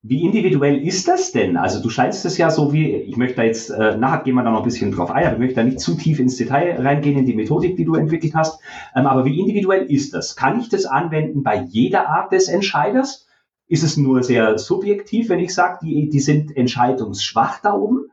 [0.09, 1.57] wie individuell ist das denn?
[1.57, 4.45] Also du scheinst es ja so wie, ich möchte da jetzt, äh, nachher gehen wir
[4.45, 6.81] da noch ein bisschen drauf ein, aber ich möchte da nicht zu tief ins Detail
[6.81, 8.61] reingehen in die Methodik, die du entwickelt hast.
[8.95, 10.37] Ähm, aber wie individuell ist das?
[10.37, 13.27] Kann ich das anwenden bei jeder Art des Entscheiders?
[13.69, 18.07] Ist es nur sehr subjektiv, wenn ich sage, die, die sind entscheidungsschwach da oben?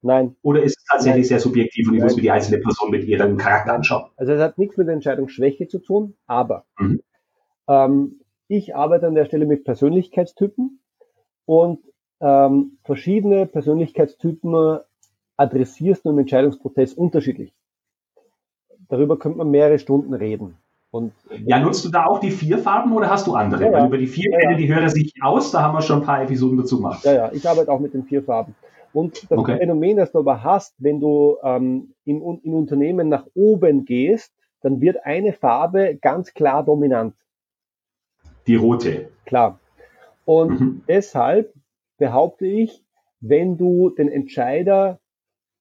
[0.00, 0.36] Nein.
[0.40, 1.28] Oder ist es tatsächlich Nein.
[1.28, 2.06] sehr subjektiv und ich Nein.
[2.06, 4.10] muss mir die einzelne Person mit ihrem Charakter anschauen?
[4.16, 7.02] Also es hat nichts mit Entscheidungsschwäche zu tun, aber mhm.
[7.68, 10.80] ähm, ich arbeite an der Stelle mit Persönlichkeitstypen
[11.46, 11.80] und
[12.20, 14.80] ähm, verschiedene Persönlichkeitstypen
[15.36, 17.54] adressierst du im Entscheidungsprozess unterschiedlich.
[18.88, 20.56] Darüber könnte man mehrere Stunden reden.
[20.90, 21.12] Und
[21.44, 23.64] ja, nutzt du da auch die vier Farben oder hast du andere?
[23.64, 23.86] Ja, ja.
[23.86, 24.56] über die vier ja, ja.
[24.56, 27.04] die Hörer sich aus, da haben wir schon ein paar Episoden dazu gemacht.
[27.04, 28.54] Ja, ja, ich arbeite auch mit den vier Farben.
[28.92, 29.58] Und das okay.
[29.58, 34.32] Phänomen, das du aber hast, wenn du ähm, in, in Unternehmen nach oben gehst,
[34.62, 37.14] dann wird eine Farbe ganz klar dominant.
[38.46, 39.10] Die rote.
[39.26, 39.58] Klar.
[40.26, 40.82] Und mhm.
[40.88, 41.54] deshalb
[41.98, 42.84] behaupte ich,
[43.20, 45.00] wenn du den Entscheider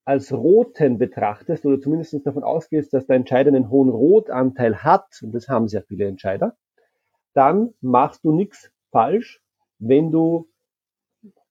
[0.03, 5.33] als roten betrachtest oder zumindest davon ausgehst, dass der Entscheider einen hohen Rotanteil hat, und
[5.33, 6.57] das haben sehr viele Entscheider,
[7.33, 9.41] dann machst du nichts falsch,
[9.77, 10.47] wenn du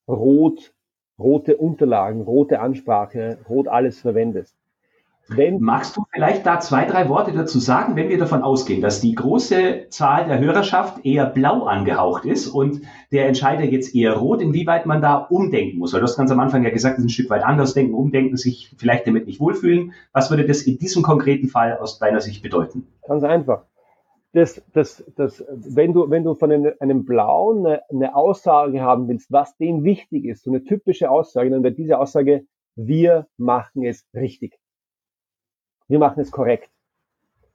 [0.08, 0.74] rot,
[1.18, 4.56] rote Unterlagen, rote Ansprache, rot alles verwendest.
[5.28, 9.00] Wenn Magst du vielleicht da zwei, drei Worte dazu sagen, wenn wir davon ausgehen, dass
[9.00, 14.42] die große Zahl der Hörerschaft eher blau angehaucht ist und der Entscheider jetzt eher rot,
[14.42, 15.94] inwieweit man da umdenken muss?
[15.94, 18.74] Weil du hast ganz am Anfang ja gesagt, ein Stück weit anders denken, umdenken, sich
[18.76, 19.92] vielleicht damit nicht wohlfühlen.
[20.12, 22.86] Was würde das in diesem konkreten Fall aus deiner Sicht bedeuten?
[23.06, 23.64] Ganz einfach.
[24.34, 29.08] Das, das, das, wenn du, wenn du von einem, einem Blauen eine, eine Aussage haben
[29.08, 32.44] willst, was dem wichtig ist, so eine typische Aussage, dann wäre diese Aussage,
[32.76, 34.58] wir machen es richtig
[35.94, 36.70] wir machen es korrekt.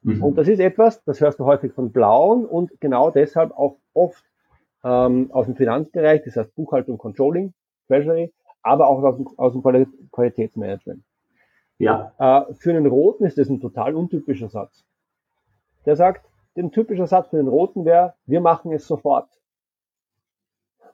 [0.01, 0.23] Mhm.
[0.23, 4.23] Und das ist etwas, das hörst du häufig von Blauen und genau deshalb auch oft
[4.81, 7.53] ähm, aus dem Finanzbereich, das heißt Buchhaltung, Controlling,
[7.87, 11.03] Treasury, aber auch aus dem, aus dem Qualitätsmanagement.
[11.79, 12.13] Ja.
[12.17, 14.85] Äh, für einen Roten ist das ein total untypischer Satz.
[15.85, 16.25] Der sagt,
[16.55, 19.27] den typischer Satz für den Roten wäre, wir machen es sofort.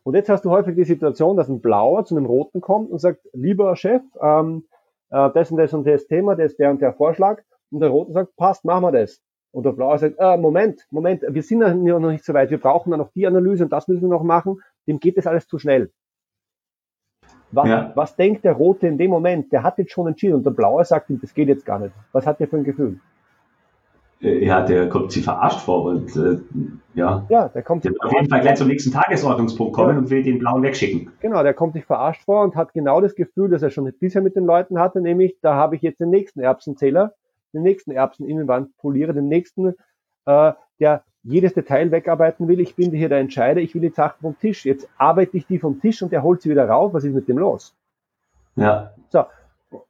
[0.01, 2.97] Und jetzt hast du häufig die Situation, dass ein Blauer zu einem Roten kommt und
[2.97, 4.65] sagt, lieber Chef, ähm,
[5.15, 7.41] äh, das und das und das Thema, das ist der und der Vorschlag.
[7.71, 9.21] Und der Rote sagt, passt, machen wir das.
[9.51, 12.59] Und der Blaue sagt, äh, Moment, Moment, wir sind ja noch nicht so weit, wir
[12.59, 15.47] brauchen dann noch die Analyse und das müssen wir noch machen, dem geht das alles
[15.47, 15.91] zu schnell.
[17.51, 17.91] Was, ja.
[17.95, 19.51] was denkt der Rote in dem Moment?
[19.53, 21.95] Der hat jetzt schon entschieden und der Blaue sagt ihm, das geht jetzt gar nicht.
[22.11, 22.99] Was hat der für ein Gefühl?
[24.21, 26.39] Äh, ja, der kommt sich verarscht vor und äh,
[26.93, 27.25] ja.
[27.29, 29.97] Ja, der kommt der wird auf jeden Fall gleich zum nächsten Tagesordnungspunkt kommen ja.
[29.97, 31.11] und will den blauen wegschicken.
[31.19, 34.21] Genau, der kommt sich verarscht vor und hat genau das Gefühl, das er schon bisher
[34.21, 37.13] mit den Leuten hatte, nämlich da habe ich jetzt den nächsten Erbsenzähler,
[37.53, 39.75] den nächsten Erbseninnenwand poliere, den nächsten,
[40.25, 42.59] äh, der jedes Detail wegarbeiten will.
[42.59, 44.63] Ich bin hier der Entscheider, ich will die Sachen vom Tisch.
[44.63, 46.93] Jetzt arbeite ich die vom Tisch und der holt sie wieder rauf.
[46.93, 47.75] Was ist mit dem los?
[48.55, 48.91] Ja.
[49.09, 49.25] So.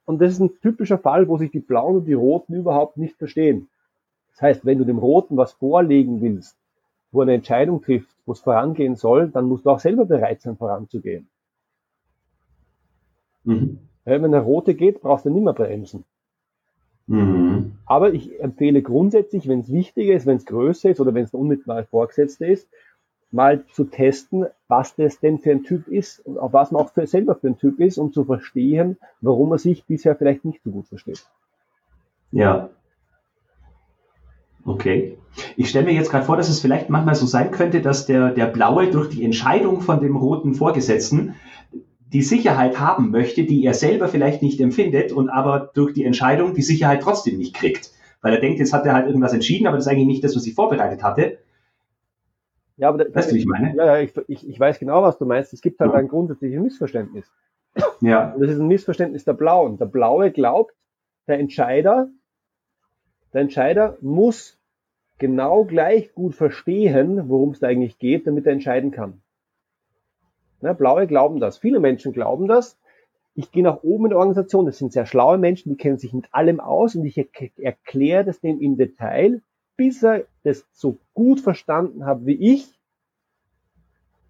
[0.06, 3.16] Und das ist ein typischer Fall, wo sich die Blauen und die Roten überhaupt nicht
[3.18, 3.68] verstehen.
[4.36, 6.58] Das heißt, wenn du dem Roten was vorlegen willst,
[7.10, 10.58] wo eine Entscheidung trifft, wo es vorangehen soll, dann musst du auch selber bereit sein,
[10.58, 11.26] voranzugehen.
[13.44, 13.78] Mhm.
[14.04, 16.04] Wenn der Rote geht, brauchst du nicht mehr bremsen.
[17.06, 17.78] Mhm.
[17.86, 21.32] Aber ich empfehle grundsätzlich, wenn es wichtiger ist, wenn es größer ist oder wenn es
[21.32, 22.68] ein unmittelbarer Vorgesetzter ist,
[23.30, 26.92] mal zu testen, was das denn für ein Typ ist und auf was man auch
[26.92, 30.62] für selber für ein Typ ist, um zu verstehen, warum er sich bisher vielleicht nicht
[30.62, 31.26] so gut versteht.
[32.32, 32.68] Ja.
[34.66, 35.18] Okay.
[35.56, 38.30] Ich stelle mir jetzt gerade vor, dass es vielleicht manchmal so sein könnte, dass der,
[38.30, 41.34] der Blaue durch die Entscheidung von dem roten Vorgesetzten
[42.12, 46.54] die Sicherheit haben möchte, die er selber vielleicht nicht empfindet und aber durch die Entscheidung
[46.54, 47.90] die Sicherheit trotzdem nicht kriegt.
[48.22, 50.34] Weil er denkt, jetzt hat er halt irgendwas entschieden, aber das ist eigentlich nicht das,
[50.34, 51.38] was ich vorbereitet hatte.
[52.76, 53.74] Ja, aber weißt du, wie ich meine?
[53.76, 55.52] Ja, ja ich, ich, ich weiß genau, was du meinst.
[55.52, 55.98] Es gibt halt ja.
[55.98, 57.30] ein grundsätzliches Missverständnis.
[58.00, 58.32] Ja.
[58.32, 59.78] Und das ist ein Missverständnis der Blauen.
[59.78, 60.74] Der Blaue glaubt,
[61.26, 62.08] der Entscheider,
[63.32, 64.55] der Entscheider muss
[65.18, 69.22] genau gleich gut verstehen, worum es da eigentlich geht, damit er entscheiden kann.
[70.60, 71.58] Ne, Blaue glauben das.
[71.58, 72.78] Viele Menschen glauben das.
[73.34, 74.66] Ich gehe nach oben in der Organisation.
[74.66, 77.18] Das sind sehr schlaue Menschen, die kennen sich mit allem aus und ich
[77.58, 79.42] erkläre das dem im Detail,
[79.76, 82.78] bis er das so gut verstanden hat wie ich.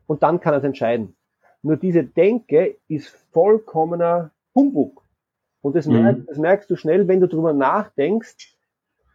[0.07, 1.15] Und dann kann er es entscheiden.
[1.63, 5.03] Nur diese Denke ist vollkommener Humbug.
[5.63, 6.03] Und das, mhm.
[6.03, 8.56] merkst, das merkst du schnell, wenn du darüber nachdenkst,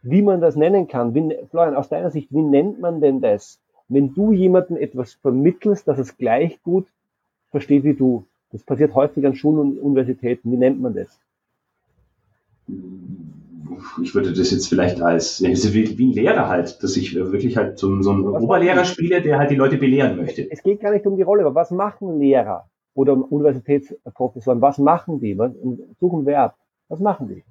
[0.02, 1.14] wie man das nennen kann.
[1.14, 3.60] Wie, Florian, aus deiner Sicht, wie nennt man denn das?
[3.88, 6.86] Wenn du jemandem etwas vermittelst, dass es gleich gut
[7.50, 8.24] versteht wie du.
[8.50, 10.50] Das passiert häufig an Schulen und Universitäten.
[10.50, 11.20] Wie nennt man das?
[14.02, 17.78] Ich würde das jetzt vielleicht als, wie, wie ein Lehrer halt, dass ich wirklich halt
[17.78, 20.50] so, so einen Oberlehrer spiele, der halt die Leute belehren möchte.
[20.50, 24.60] Es geht gar nicht um die Rolle, aber was machen Lehrer oder Universitätsprofessoren?
[24.60, 25.36] Was machen die?
[25.38, 25.52] Was,
[25.98, 26.54] suchen Verb.
[26.88, 27.42] Was machen die?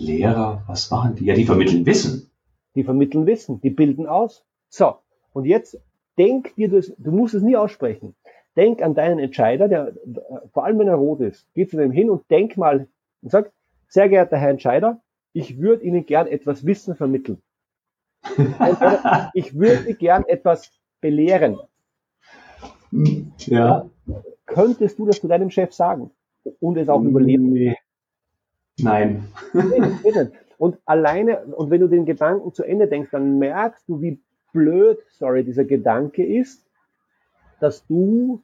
[0.00, 1.26] Lehrer, was machen die?
[1.26, 2.30] Ja, die vermitteln Wissen.
[2.74, 4.44] Die vermitteln Wissen, die bilden aus.
[4.68, 4.94] So,
[5.32, 5.78] und jetzt
[6.18, 8.14] denk dir das, du musst es nie aussprechen.
[8.56, 9.92] Denk an deinen Entscheider, der,
[10.52, 12.88] vor allem wenn er rot ist, geh zu dem hin und denk mal
[13.22, 13.52] und sag,
[13.88, 15.00] sehr geehrter Herr Entscheider,
[15.32, 17.42] ich würde Ihnen gern etwas Wissen vermitteln.
[19.34, 21.58] ich würde gern etwas belehren.
[23.38, 23.88] Ja.
[24.46, 26.10] Könntest du das zu deinem Chef sagen
[26.58, 27.52] und es auch überleben?
[27.52, 27.76] Nee.
[28.82, 29.28] Nein.
[30.58, 34.20] und alleine, und wenn du den Gedanken zu Ende denkst, dann merkst du, wie
[34.52, 36.64] blöd, sorry, dieser Gedanke ist,
[37.60, 38.42] dass du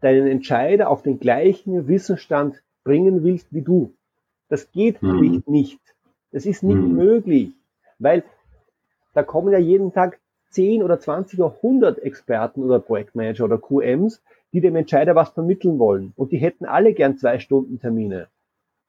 [0.00, 3.92] deinen Entscheider auf den gleichen Wissensstand bringen willst wie du.
[4.48, 5.42] Das geht mhm.
[5.46, 5.80] nicht.
[6.32, 6.94] Das ist nicht mhm.
[6.94, 7.52] möglich,
[7.98, 8.24] weil
[9.14, 10.18] da kommen ja jeden Tag
[10.50, 15.78] 10 oder 20 oder 100 Experten oder Projektmanager oder QMs, die dem Entscheider was vermitteln
[15.78, 16.12] wollen.
[16.16, 18.28] Und die hätten alle gern zwei Stunden Termine.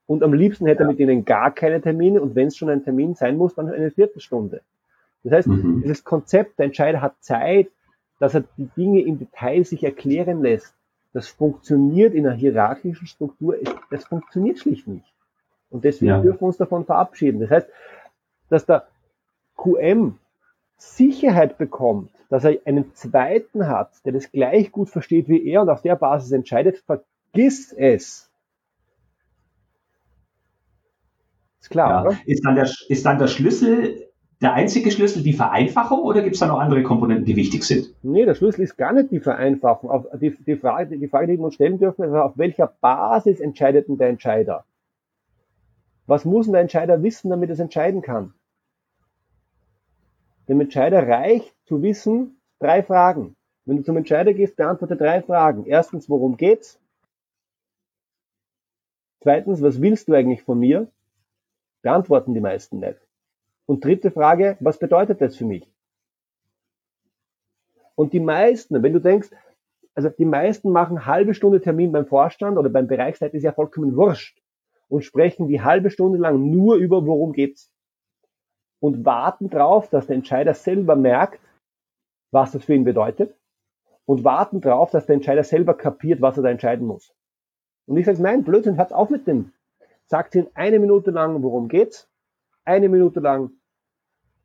[0.06, 2.84] Und am liebsten hätte er mit ihnen gar keine Termine und wenn es schon ein
[2.84, 4.62] Termin sein muss, dann eine Viertelstunde.
[5.24, 5.82] Das heißt, mhm.
[5.82, 7.68] dieses Konzept, der Entscheider hat Zeit,
[8.18, 10.74] dass er die Dinge im Detail sich erklären lässt.
[11.12, 13.56] Das funktioniert in einer hierarchischen Struktur,
[13.90, 15.12] das funktioniert schlicht nicht.
[15.70, 16.20] Und deswegen ja.
[16.20, 17.40] dürfen wir uns davon verabschieden.
[17.40, 17.68] Das heißt,
[18.48, 18.86] dass der
[19.56, 20.18] QM
[20.76, 25.68] Sicherheit bekommt, dass er einen zweiten hat, der das gleich gut versteht wie er und
[25.68, 28.30] auf der Basis entscheidet, vergiss es.
[31.62, 32.18] Ist klar, ja.
[32.26, 36.40] Ist dann, der, ist dann der Schlüssel der einzige Schlüssel die Vereinfachung oder gibt es
[36.40, 37.94] da noch andere Komponenten, die wichtig sind?
[38.02, 39.88] Nee, der Schlüssel ist gar nicht die Vereinfachung.
[39.88, 43.38] Auf die, die, Frage, die Frage, die wir uns stellen dürfen, ist, auf welcher Basis
[43.38, 44.64] entscheidet denn der Entscheider?
[46.06, 48.34] Was muss denn der Entscheider wissen, damit er es entscheiden kann?
[50.48, 53.36] Dem Entscheider reicht zu wissen, drei Fragen.
[53.64, 55.66] Wenn du zum Entscheider gehst, beantworte drei Fragen.
[55.66, 56.80] Erstens, worum geht's?
[59.20, 60.88] Zweitens, was willst du eigentlich von mir?
[61.82, 63.00] Beantworten die meisten nicht.
[63.66, 65.68] Und dritte Frage, was bedeutet das für mich?
[67.94, 69.30] Und die meisten, wenn du denkst,
[69.94, 73.96] also die meisten machen halbe Stunde Termin beim Vorstand oder beim Bereichsleiter, ist ja vollkommen
[73.96, 74.40] wurscht
[74.88, 77.70] und sprechen die halbe Stunde lang nur über, worum geht's.
[78.80, 81.40] Und warten drauf, dass der Entscheider selber merkt,
[82.32, 83.36] was das für ihn bedeutet
[84.06, 87.14] und warten drauf, dass der Entscheider selber kapiert, was er da entscheiden muss.
[87.86, 89.52] Und ich sage, nein, Blödsinn, hört auf mit dem.
[90.12, 92.06] Sagt ihn eine Minute lang, worum geht's
[92.66, 93.52] eine Minute lang,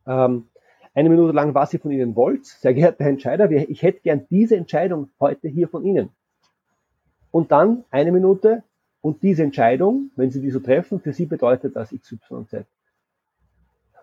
[0.05, 0.47] ähm,
[0.93, 2.45] eine Minute lang, was ihr von Ihnen wollt.
[2.45, 6.07] Sehr geehrter Herr Entscheider, ich hätte gern diese Entscheidung heute hier von Ihnen.
[7.31, 8.63] Und dann eine Minute
[9.01, 12.63] und diese Entscheidung, wenn Sie die so treffen, für Sie bedeutet das XYZ.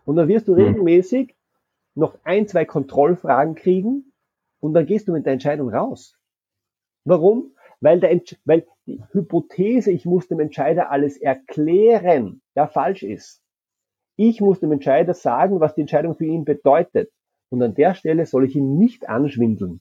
[0.04, 0.64] Und dann wirst du hm.
[0.66, 1.34] regelmäßig
[1.94, 4.12] noch ein, zwei Kontrollfragen kriegen
[4.60, 6.18] und dann gehst du mit der Entscheidung raus.
[7.06, 7.52] Warum?
[7.80, 13.40] Weil, der, weil die Hypothese, ich muss dem Entscheider alles erklären, ja falsch ist.
[14.16, 17.10] Ich muss dem Entscheider sagen, was die Entscheidung für ihn bedeutet.
[17.48, 19.80] Und an der Stelle soll ich ihn nicht anschwindeln.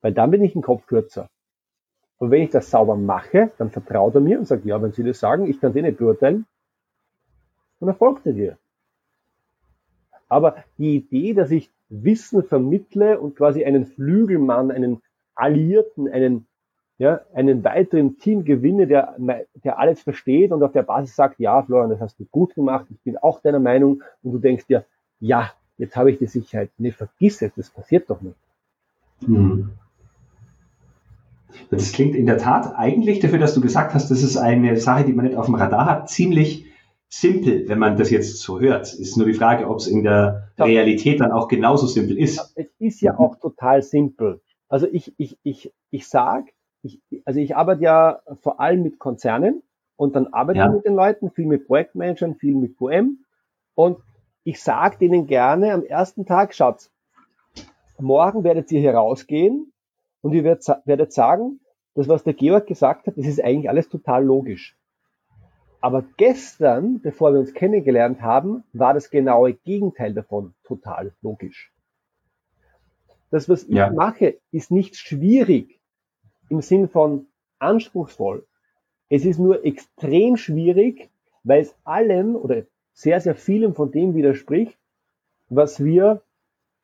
[0.00, 1.28] Weil dann bin ich ein Kopf kürzer.
[2.18, 5.02] Und wenn ich das sauber mache, dann vertraut er mir und sagt, ja, wenn Sie
[5.02, 6.46] das sagen, ich kann den nicht beurteilen,
[7.80, 8.58] dann erfolgt er dir.
[10.28, 15.02] Aber die Idee, dass ich Wissen vermittle und quasi einen Flügelmann, einen
[15.34, 16.46] Alliierten, einen,
[16.98, 19.16] ja, einen weiteren Team gewinne, der,
[19.64, 22.86] der alles versteht und auf der Basis sagt, ja, Florian, das hast du gut gemacht,
[22.90, 24.84] ich bin auch deiner Meinung und du denkst dir,
[25.18, 26.70] ja, jetzt habe ich die Sicherheit.
[26.78, 28.36] Nee, vergiss es, das passiert doch nicht.
[29.24, 29.70] Hm.
[31.70, 35.04] Das klingt in der Tat eigentlich dafür, dass du gesagt hast, das ist eine Sache,
[35.04, 36.66] die man nicht auf dem Radar hat, ziemlich
[37.08, 38.94] simpel, wenn man das jetzt so hört.
[38.94, 40.64] Ist nur die Frage, ob es in der ja.
[40.64, 42.36] Realität dann auch genauso simpel ist.
[42.36, 44.40] Ja, es ist ja auch total simpel.
[44.68, 46.46] Also ich, ich, ich, ich sag,
[46.82, 49.62] ich, also ich arbeite ja vor allem mit Konzernen
[49.96, 50.66] und dann arbeite ja.
[50.66, 53.24] ich mit den Leuten, viel mit Projektmanagern, viel mit QM
[53.74, 53.98] und
[54.44, 56.90] ich sage denen gerne am ersten Tag, schaut,
[57.98, 59.72] morgen werdet ihr hier rausgehen
[60.20, 61.60] und ihr werdet sagen,
[61.94, 64.76] das, was der Georg gesagt hat, das ist eigentlich alles total logisch.
[65.80, 71.72] Aber gestern, bevor wir uns kennengelernt haben, war das genaue Gegenteil davon total logisch.
[73.30, 73.90] Das, was ich ja.
[73.90, 75.81] mache, ist nicht schwierig
[76.52, 77.26] im Sinn von
[77.58, 78.46] anspruchsvoll.
[79.08, 81.10] Es ist nur extrem schwierig,
[81.44, 82.62] weil es allem oder
[82.92, 84.76] sehr, sehr vielem von dem widerspricht,
[85.48, 86.20] was wir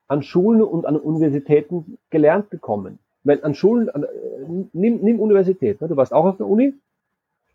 [0.07, 2.97] an Schulen und an Universitäten gelernt bekommen.
[3.23, 4.07] Weil an Schulen, an, äh,
[4.73, 5.87] nimm, nimm Universität, ne?
[5.87, 6.73] du warst auch auf der Uni,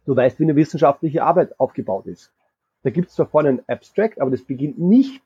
[0.06, 2.32] du weißt, wie eine wissenschaftliche Arbeit aufgebaut ist.
[2.84, 5.24] Da gibt es zwar vorne ein Abstract, aber das beginnt nicht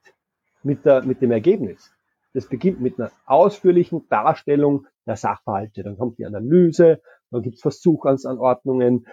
[0.63, 1.93] mit, der, mit dem Ergebnis.
[2.35, 5.83] Das beginnt mit einer ausführlichen Darstellung der Sachverhalte.
[5.83, 9.07] Dann kommt die Analyse, dann gibt es Versuchsanordnungen,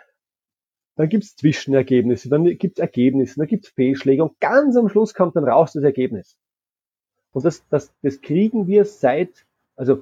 [0.96, 4.90] dann gibt es Zwischenergebnisse, dann gibt es Ergebnisse, dann gibt es Fehlschläge und ganz am
[4.90, 6.38] Schluss kommt dann raus das Ergebnis.
[7.32, 10.02] Und das, das, das kriegen wir seit, also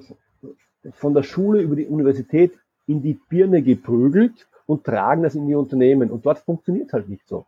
[0.92, 2.52] von der Schule über die Universität
[2.86, 6.10] in die Birne geprügelt und tragen das in die Unternehmen.
[6.10, 7.46] Und dort funktioniert halt nicht so.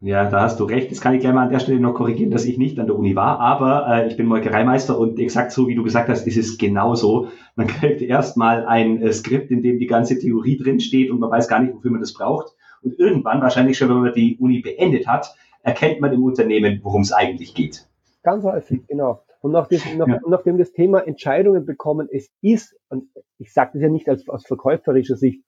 [0.00, 0.92] Ja, da hast du recht.
[0.92, 2.96] Das kann ich gleich mal an der Stelle noch korrigieren, dass ich nicht an der
[2.96, 6.36] Uni war, aber äh, ich bin Molkereimeister und exakt so, wie du gesagt hast, ist
[6.36, 7.28] es genauso.
[7.56, 11.48] Man kriegt erstmal ein äh, Skript, in dem die ganze Theorie drinsteht und man weiß
[11.48, 12.54] gar nicht, wofür man das braucht.
[12.80, 17.02] Und irgendwann, wahrscheinlich schon, wenn man die Uni beendet hat, erkennt man im Unternehmen, worum
[17.02, 17.84] es eigentlich geht.
[18.22, 19.22] Ganz häufig, genau.
[19.40, 20.20] Und nach das, nach, ja.
[20.28, 23.08] nachdem das Thema Entscheidungen bekommen, es ist, und
[23.38, 25.42] ich sage das ja nicht als, aus verkäuferischer Sicht,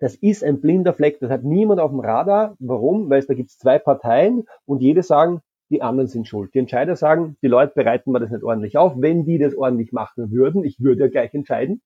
[0.00, 2.56] das ist ein blinder Fleck, das hat niemand auf dem Radar.
[2.58, 3.10] Warum?
[3.10, 6.52] Weil es da gibt es zwei Parteien und jede sagen, die anderen sind schuld.
[6.54, 8.94] Die Entscheider sagen, die Leute bereiten mir das nicht ordentlich auf.
[8.96, 11.82] Wenn die das ordentlich machen würden, ich würde ja gleich entscheiden.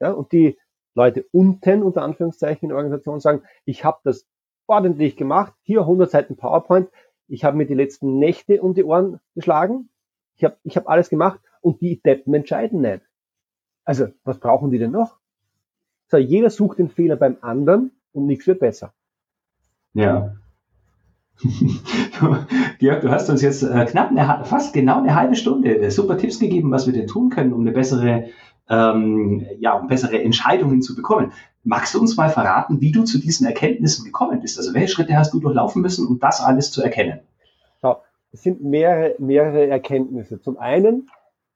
[0.00, 0.58] Ja, und die
[0.94, 4.26] Leute unten, unter Anführungszeichen, in der Organisation sagen, ich habe das
[4.66, 6.90] ordentlich gemacht, hier 100 Seiten PowerPoint,
[7.28, 9.90] ich habe mir die letzten Nächte um die Ohren geschlagen,
[10.36, 13.02] ich habe ich hab alles gemacht und die Deppen entscheiden nicht.
[13.84, 15.18] Also, was brauchen die denn noch?
[16.10, 18.92] So, jeder sucht den Fehler beim anderen und nichts wird besser.
[19.92, 20.34] Ja.
[22.78, 26.18] Georg, du hast uns jetzt äh, knapp eine, fast genau eine halbe Stunde äh, super
[26.18, 28.30] Tipps gegeben, was wir denn tun können, um eine bessere,
[28.68, 31.32] ähm, ja, um bessere Entscheidungen zu bekommen.
[31.62, 34.58] Magst du uns mal verraten, wie du zu diesen Erkenntnissen gekommen bist?
[34.58, 37.20] Also welche Schritte hast du durchlaufen müssen, um das alles zu erkennen?
[37.82, 38.00] Ja,
[38.32, 40.40] es sind mehrere, mehrere Erkenntnisse.
[40.40, 41.08] Zum einen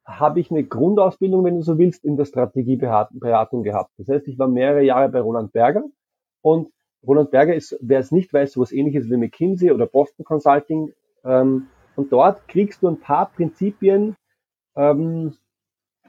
[0.04, 3.92] habe ich eine Grundausbildung, wenn du so willst, in der Strategieberatung gehabt.
[3.98, 5.84] Das heißt, ich war mehrere Jahre bei Roland Berger
[6.40, 6.68] und
[7.06, 10.92] Roland Berger ist, wer es nicht weiß, sowas ähnliches wie McKinsey oder Boston Consulting.
[11.24, 14.16] Ähm, und dort kriegst du ein paar Prinzipien
[14.76, 15.34] ähm,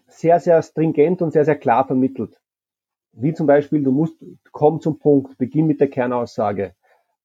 [0.08, 2.40] sehr, sehr stringent und sehr, sehr klar vermittelt.
[3.12, 6.74] Wie zum Beispiel, du musst, komm zum Punkt, beginn mit der Kernaussage,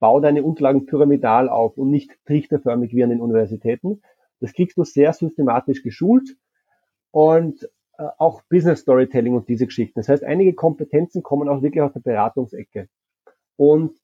[0.01, 4.03] bau deine Unterlagen pyramidal auf und nicht trichterförmig wie an den Universitäten.
[4.41, 6.37] Das kriegst du sehr systematisch geschult
[7.11, 7.65] und
[7.99, 9.99] äh, auch Business Storytelling und diese Geschichten.
[9.99, 12.89] Das heißt, einige Kompetenzen kommen auch wirklich aus der Beratungsecke.
[13.57, 13.99] Und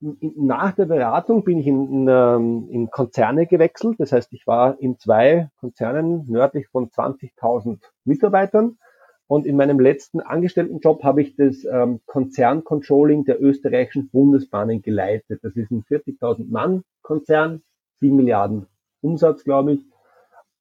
[0.00, 3.96] nach der Beratung bin ich in, in, ähm, in Konzerne gewechselt.
[4.00, 8.78] Das heißt, ich war in zwei Konzernen nördlich von 20.000 Mitarbeitern.
[9.26, 15.40] Und in meinem letzten Angestelltenjob habe ich das ähm, Konzerncontrolling der österreichischen Bundesbahnen geleitet.
[15.44, 17.62] Das ist ein 40.000 Mann Konzern,
[18.00, 18.66] 7 Milliarden
[19.02, 19.86] Umsatz, glaube ich.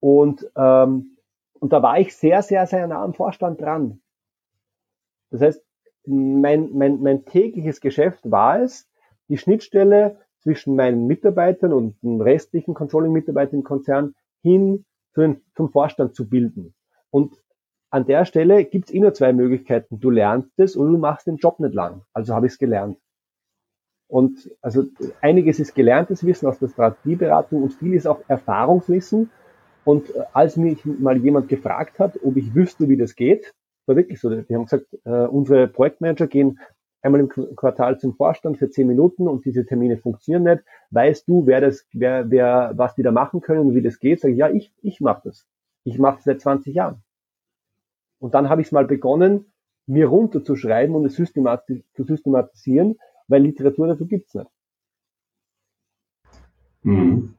[0.02, 1.18] Und ähm,
[1.60, 4.02] und da war ich sehr, sehr, sehr nah am Vorstand dran.
[5.32, 5.64] Das heißt,
[6.06, 8.90] mein, mein, mein tägliches Geschäft war es,
[9.28, 14.86] die Schnittstelle zwischen meinen Mitarbeitern und den restlichen Controlling-Mitarbeitern im Konzern hin
[15.16, 16.74] den, zum Vorstand zu bilden.
[17.10, 17.44] Und
[17.90, 20.00] an der Stelle gibt es eh nur zwei Möglichkeiten.
[20.00, 22.04] Du lernst es und du machst den Job nicht lang.
[22.14, 22.98] Also habe ich es gelernt.
[24.08, 24.86] Und also
[25.22, 29.30] einiges ist gelerntes Wissen aus der Strategieberatung und viel ist auch Erfahrungswissen.
[29.84, 33.54] Und äh, als mich mal jemand gefragt hat, ob ich wüsste, wie das geht,
[33.86, 34.30] war wirklich so.
[34.30, 36.60] Die haben gesagt, äh, unsere Projektmanager gehen
[37.02, 40.64] einmal im Quartal zum Vorstand für zehn Minuten und diese Termine funktionieren nicht.
[40.92, 44.22] Weißt du, wer das, wer, wer, was die da machen können und wie das geht?
[44.22, 45.48] Sag ich, ja, ich, ich mache das.
[45.84, 47.02] Ich mache das seit 20 Jahren.
[48.20, 49.46] Und dann habe ich es mal begonnen,
[49.88, 54.50] mir runterzuschreiben und es systematisch, zu systematisieren, weil Literatur dazu gibt's nicht.
[56.84, 57.36] Mhm.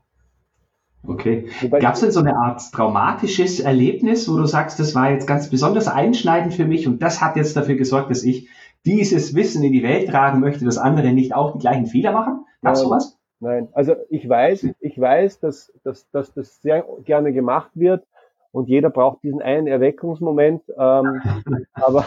[1.07, 1.49] Okay.
[1.81, 5.49] Gab es denn so eine Art traumatisches Erlebnis, wo du sagst, das war jetzt ganz
[5.49, 8.49] besonders einschneidend für mich und das hat jetzt dafür gesorgt, dass ich
[8.85, 12.45] dieses Wissen in die Welt tragen möchte, dass andere nicht auch die gleichen Fehler machen?
[12.63, 13.19] Gab es sowas?
[13.41, 18.05] Nein, also ich weiß, ich weiß, dass, dass, dass das sehr gerne gemacht wird
[18.53, 20.63] und jeder braucht diesen einen Erweckungsmoment.
[20.77, 21.23] Ähm,
[21.73, 22.05] aber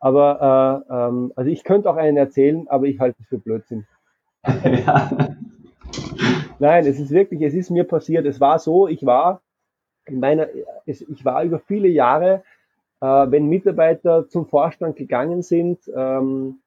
[0.00, 3.86] aber äh, ähm, also ich könnte auch einen erzählen, aber ich halte es für Blödsinn.
[4.44, 5.10] ja.
[6.58, 8.26] Nein, es ist wirklich, es ist mir passiert.
[8.26, 9.42] Es war so, ich war
[10.06, 10.48] in meiner,
[10.86, 12.42] es, ich war über viele Jahre,
[13.00, 16.60] äh, wenn Mitarbeiter zum Vorstand gegangen sind, ähm,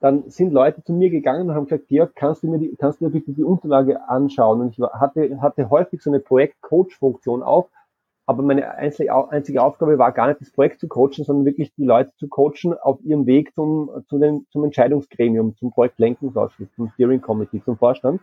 [0.00, 3.00] dann sind Leute zu mir gegangen und haben gesagt, Georg, kannst du mir, die, kannst
[3.00, 4.60] du mir bitte die Unterlage anschauen?
[4.60, 7.68] Und ich hatte, hatte häufig so eine Projekt-Coach-Funktion auch,
[8.26, 11.84] aber meine einzige, einzige Aufgabe war gar nicht das Projekt zu coachen, sondern wirklich die
[11.84, 17.20] Leute zu coachen auf ihrem Weg zum, zu den, zum Entscheidungsgremium, zum Projektlenkungsausschuss, zum Steering
[17.20, 18.20] Committee, zum Vorstand.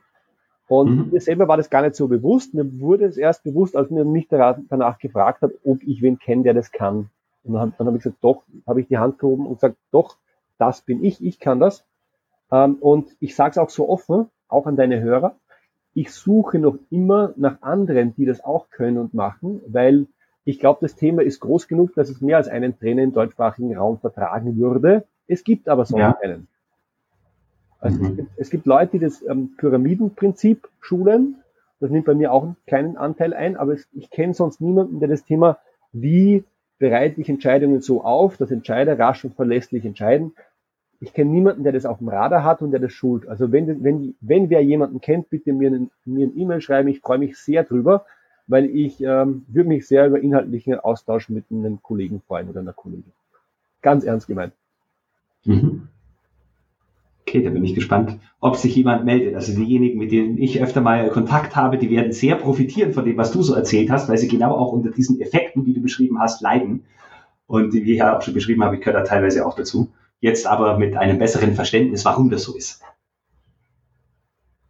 [0.67, 1.11] Und mhm.
[1.11, 2.53] mir selber war das gar nicht so bewusst.
[2.53, 6.43] Mir wurde es erst bewusst, als mir mich danach gefragt hat, ob ich wen kenne,
[6.43, 7.09] der das kann.
[7.43, 10.17] Und dann, dann habe ich gesagt, doch, habe ich die Hand gehoben und gesagt, doch,
[10.57, 11.85] das bin ich, ich kann das.
[12.51, 15.35] Ähm, und ich sage es auch so offen, auch an deine Hörer,
[15.93, 20.07] ich suche noch immer nach anderen, die das auch können und machen, weil
[20.43, 23.75] ich glaube, das Thema ist groß genug, dass es mehr als einen Trainer im deutschsprachigen
[23.75, 25.05] Raum vertragen würde.
[25.27, 26.15] Es gibt aber so ja.
[26.21, 26.47] einen.
[27.79, 28.05] Also mhm.
[28.05, 31.35] es, gibt, es, gibt, Leute, die das ähm, Pyramidenprinzip schulen.
[31.79, 34.99] Das nimmt bei mir auch einen kleinen Anteil ein, aber es, ich kenne sonst niemanden,
[34.99, 35.57] der das Thema,
[35.91, 36.43] wie
[36.77, 40.33] bereite ich Entscheidungen so auf, dass Entscheider rasch und verlässlich entscheiden.
[40.99, 43.27] Ich kenne niemanden, der das auf dem Radar hat und der das schult.
[43.27, 46.89] Also wenn, wenn, wenn wer jemanden kennt, bitte mir, einen, mir ein E-Mail schreiben.
[46.89, 48.05] Ich freue mich sehr drüber,
[48.47, 52.73] weil ich ähm, würde mich sehr über inhaltlichen Austausch mit einem Kollegen freuen oder einer
[52.73, 53.11] Kollegin.
[53.81, 54.53] Ganz ernst gemeint.
[55.43, 55.89] Mhm.
[57.35, 59.35] Okay, da bin ich gespannt, ob sich jemand meldet.
[59.35, 63.17] Also diejenigen, mit denen ich öfter mal Kontakt habe, die werden sehr profitieren von dem,
[63.17, 66.17] was du so erzählt hast, weil sie genau auch unter diesen Effekten, die du beschrieben
[66.21, 66.85] hast, leiden.
[67.45, 69.91] Und wie ich ja auch schon beschrieben habe, ich gehöre da teilweise auch dazu.
[70.21, 72.81] Jetzt aber mit einem besseren Verständnis, warum das so ist.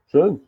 [0.08, 0.40] Schön.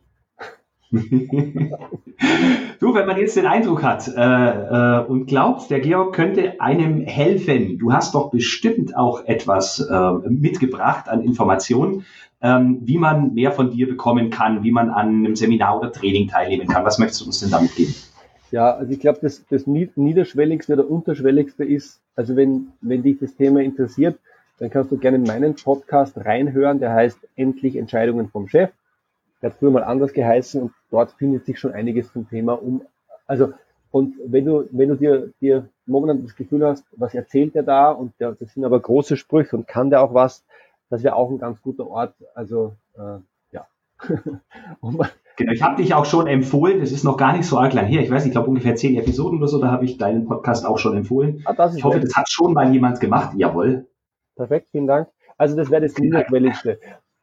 [0.90, 7.02] Du, wenn man jetzt den Eindruck hat äh, äh, und glaubt, der Georg könnte einem
[7.02, 12.04] helfen, du hast doch bestimmt auch etwas äh, mitgebracht an Informationen,
[12.40, 16.28] ähm, wie man mehr von dir bekommen kann, wie man an einem Seminar oder Training
[16.28, 16.84] teilnehmen kann.
[16.84, 17.94] Was möchtest du uns denn damit geben?
[18.50, 23.34] Ja, also ich glaube, das, das Niederschwelligste oder Unterschwelligste ist, also wenn, wenn dich das
[23.34, 24.18] Thema interessiert,
[24.58, 28.70] dann kannst du gerne in meinen Podcast reinhören, der heißt Endlich Entscheidungen vom Chef.
[29.40, 32.82] Der hat früher mal anders geheißen und dort findet sich schon einiges zum Thema um.
[33.26, 33.52] Also,
[33.90, 37.90] und wenn du, wenn du dir, dir momentan das Gefühl hast, was erzählt er da
[37.90, 40.44] und der, das sind aber große Sprüche und kann der auch was,
[40.90, 42.14] das wäre auch ein ganz guter Ort.
[42.34, 43.18] Also, äh,
[43.52, 43.66] ja.
[45.36, 47.86] genau, ich habe dich auch schon empfohlen, das ist noch gar nicht so arg lang
[47.86, 48.02] her.
[48.02, 50.66] Ich weiß nicht, ich glaube ungefähr zehn Episoden oder so, da habe ich deinen Podcast
[50.66, 51.42] auch schon empfohlen.
[51.46, 53.34] Ah, ich hoffe, das hat schon mal jemand gemacht.
[53.36, 53.86] Jawohl.
[54.36, 55.08] Perfekt, vielen Dank.
[55.36, 56.78] Also das wäre das Niederschwelligste.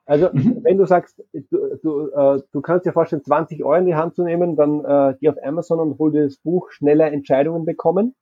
[0.06, 0.64] Also mhm.
[0.64, 4.16] wenn du sagst, du, du, äh, du kannst dir vorstellen, 20 Euro in die Hand
[4.16, 8.16] zu nehmen, dann äh, geh auf Amazon und hol dir das Buch Schneller Entscheidungen bekommen.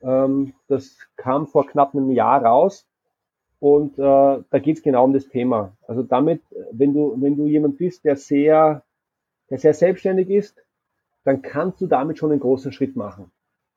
[0.00, 2.86] Ähm, das kam vor knapp einem Jahr raus
[3.58, 5.76] und äh, da geht es genau um das Thema.
[5.88, 8.84] Also damit, wenn du, wenn du jemand bist, der sehr,
[9.50, 10.62] der sehr selbstständig ist,
[11.24, 13.32] dann kannst du damit schon einen großen Schritt machen.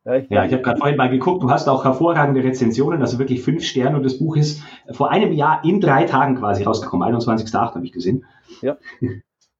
[0.08, 3.20] Ja, ich, ja, ich habe gerade vorhin mal geguckt, du hast auch hervorragende Rezensionen, also
[3.20, 7.14] wirklich fünf Sterne und das Buch ist vor einem Jahr in drei Tagen quasi rausgekommen.
[7.14, 7.76] 21.8.
[7.76, 8.24] habe ich gesehen.
[8.62, 8.78] Ja.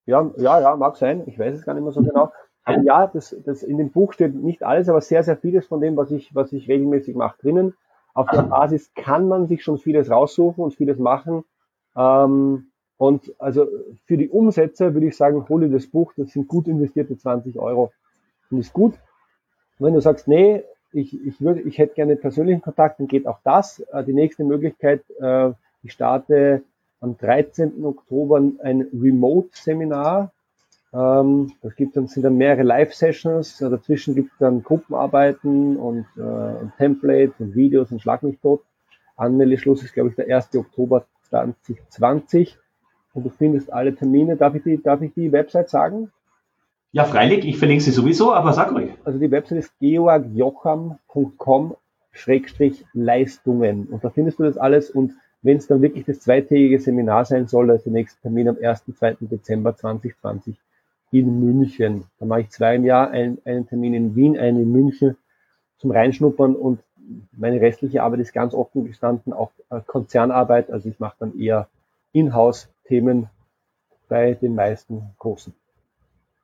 [0.06, 1.24] ja, ja, ja, mag sein.
[1.26, 2.32] Ich weiß es gar nicht mehr so genau.
[2.64, 5.82] Aber ja, das, das in dem Buch steht nicht alles, aber sehr, sehr vieles von
[5.82, 7.74] dem, was ich, was ich regelmäßig mache, drinnen.
[8.14, 11.44] Auf der Basis kann man sich schon vieles raussuchen und vieles machen.
[11.98, 13.68] Ähm, und also
[14.06, 17.92] für die Umsätze würde ich sagen, hole das Buch, das sind gut investierte 20 Euro.
[18.50, 18.94] Und ist gut.
[19.80, 23.28] Und wenn du sagst, nee, ich, ich würde, ich hätte gerne persönlichen Kontakt, dann geht
[23.28, 23.80] auch das.
[23.92, 25.52] Äh, die nächste Möglichkeit, äh,
[25.84, 26.64] ich starte
[27.00, 27.84] am 13.
[27.86, 30.32] Oktober ein Remote-Seminar.
[30.94, 33.60] Ähm, das gibt dann, sind dann mehrere Live-Sessions.
[33.60, 38.64] Dazwischen gibt es dann Gruppenarbeiten und, äh, und Templates und Videos und Schlag mich tot.
[39.16, 40.56] Anmeldeschluss ist, glaube ich, der 1.
[40.56, 42.58] Oktober 2020.
[43.14, 44.38] Und du findest alle Termine.
[44.38, 46.12] Darf ich die, darf ich die Website sagen?
[46.92, 48.92] Ja, freilich, ich verlinke sie sowieso, aber sag ruhig.
[49.04, 51.76] Also die Website ist georgjocham.com
[52.94, 53.88] Leistungen.
[53.88, 57.48] Und da findest du das alles und wenn es dann wirklich das zweitägige Seminar sein
[57.48, 58.86] soll, also der nächste Termin am 1.
[58.98, 59.18] 2.
[59.22, 60.56] Dezember 2020
[61.12, 62.06] in München.
[62.20, 65.16] Da mache ich zwei im Jahr, einen, einen Termin in Wien, einen in München
[65.78, 66.80] zum Reinschnuppern und
[67.32, 70.72] meine restliche Arbeit ist ganz offen gestanden, auch äh, Konzernarbeit.
[70.72, 71.70] Also ich mache dann eher
[72.12, 73.30] Inhouse-Themen
[74.10, 75.54] bei den meisten Großen.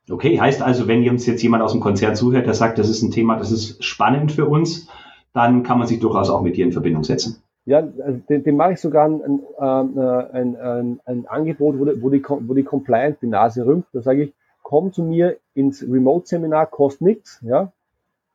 [0.10, 3.02] Okay, heißt also, wenn uns jetzt jemand aus dem Konzern zuhört, der sagt, das ist
[3.04, 4.90] ein Thema, das ist spannend für uns,
[5.34, 7.42] dann kann man sich durchaus auch mit dir in Verbindung setzen.
[7.66, 9.22] Ja, also dem, dem mache ich sogar ein,
[9.58, 13.66] ein, äh, ein, ein, ein Angebot, wo die, wo, die, wo die Compliance die Nase
[13.66, 13.90] rümpft.
[13.94, 17.72] Da sage ich, komm zu mir ins Remote-Seminar, kostet nichts, ja,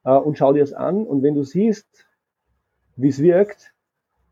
[0.04, 1.04] äh, und schau dir es an.
[1.04, 1.86] Und wenn du siehst,
[2.96, 3.74] wie es wirkt,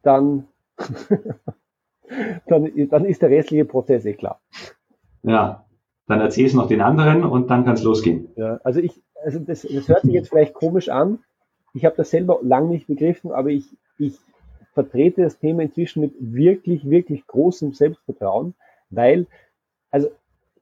[0.03, 0.47] dann,
[2.47, 4.41] dann, dann ist der restliche Prozess eh klar.
[5.23, 5.66] Ja,
[6.07, 8.29] dann erzähl es noch den anderen und dann kann es losgehen.
[8.37, 11.19] Ja, also ich, also das, das hört sich jetzt vielleicht komisch an.
[11.75, 14.17] Ich habe das selber lang nicht begriffen, aber ich, ich
[14.73, 18.55] vertrete das Thema inzwischen mit wirklich, wirklich großem Selbstvertrauen,
[18.91, 19.27] weil,
[19.91, 20.09] also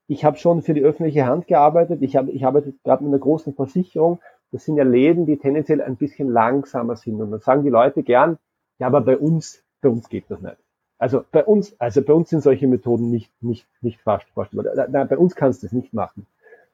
[0.06, 3.20] ich habe schon für die öffentliche Hand gearbeitet, ich, habe, ich arbeite gerade mit einer
[3.20, 4.20] großen Versicherung,
[4.52, 7.20] das sind ja Läden, die tendenziell ein bisschen langsamer sind.
[7.20, 8.38] Und dann sagen die Leute gern,
[8.78, 10.56] ja, aber bei uns, bei uns geht das nicht.
[10.98, 14.88] Also bei uns, also bei uns sind solche Methoden nicht, nicht, nicht vorstellbar.
[14.88, 16.26] Nein, bei uns kannst du das nicht machen.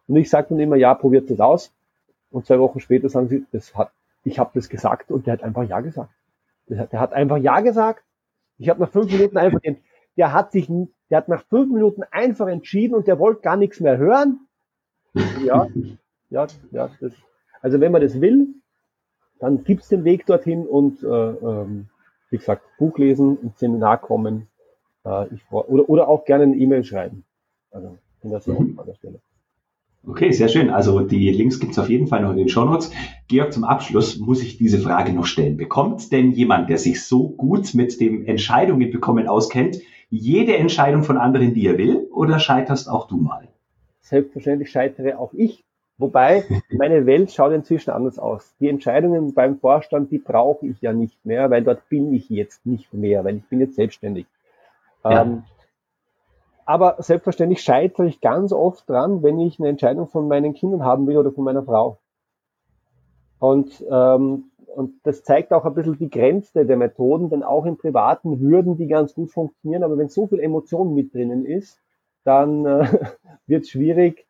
[0.06, 1.72] Und ich sage dann immer, ja, probiert das aus.
[2.30, 3.90] Und zwei Wochen später sagen sie, das hat,
[4.24, 6.10] ich habe das gesagt und der hat einfach Ja gesagt.
[6.68, 8.04] Der hat einfach Ja gesagt.
[8.58, 9.78] Ich habe nach fünf Minuten einfach den,
[10.16, 13.80] der hat sich, der hat nach fünf Minuten einfach entschieden und der wollte gar nichts
[13.80, 14.40] mehr hören.
[15.44, 15.66] Ja,
[16.28, 16.90] ja, ja.
[17.00, 17.12] Das,
[17.62, 18.48] also wenn man das will,
[19.38, 21.88] dann gibt's den Weg dorthin und äh, ähm,
[22.30, 24.48] wie gesagt, Buch lesen, ins Seminar kommen,
[25.04, 27.24] äh, ich, oder, oder auch gerne eine E-Mail schreiben.
[27.70, 28.54] Also bin das mhm.
[28.54, 29.20] auch an der Stelle.
[30.06, 30.70] Okay, sehr schön.
[30.70, 32.90] Also die Links gibt's auf jeden Fall noch in den Show Notes.
[33.28, 35.58] Georg, zum Abschluss muss ich diese Frage noch stellen.
[35.58, 39.78] Bekommt denn jemand, der sich so gut mit dem Entscheidungen bekommen auskennt,
[40.08, 43.48] jede Entscheidung von anderen, die er will, oder scheiterst auch du mal?
[44.00, 45.64] Selbstverständlich scheitere auch ich.
[46.00, 48.54] Wobei, meine Welt schaut inzwischen anders aus.
[48.58, 52.64] Die Entscheidungen beim Vorstand, die brauche ich ja nicht mehr, weil dort bin ich jetzt
[52.64, 54.24] nicht mehr, weil ich bin jetzt selbstständig.
[55.04, 55.22] Ja.
[55.22, 55.44] Ähm,
[56.64, 61.06] aber selbstverständlich scheitere ich ganz oft dran, wenn ich eine Entscheidung von meinen Kindern haben
[61.06, 61.98] will oder von meiner Frau.
[63.38, 64.44] Und, ähm,
[64.74, 68.78] und das zeigt auch ein bisschen die Grenze der Methoden, denn auch im Privaten würden
[68.78, 71.78] die ganz gut funktionieren, aber wenn so viel Emotion mit drinnen ist,
[72.24, 72.86] dann äh,
[73.46, 74.26] wird es schwierig,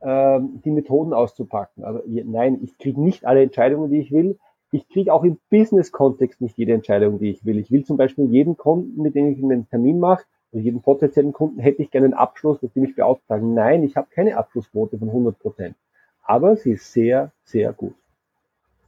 [0.00, 1.84] die Methoden auszupacken.
[1.84, 4.38] Also nein, ich kriege nicht alle Entscheidungen, die ich will.
[4.70, 7.58] Ich kriege auch im Business-Kontext nicht jede Entscheidung, die ich will.
[7.58, 11.32] Ich will zum Beispiel jeden Kunden, mit dem ich einen Termin mache, also jeden potenziellen
[11.32, 13.54] Kunden, hätte ich gerne einen Abschluss, dass die mich beauftragen.
[13.54, 15.74] Nein, ich habe keine Abschlussquote von 100 Prozent.
[16.22, 17.94] Aber sie ist sehr, sehr gut.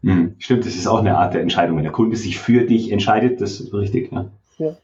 [0.03, 1.77] Hm, stimmt, das ist auch eine Art der Entscheidung.
[1.77, 4.13] Wenn der Kunde sich für dich entscheidet, das ist richtig.
[4.13, 4.31] Ja.
[4.59, 4.77] ja.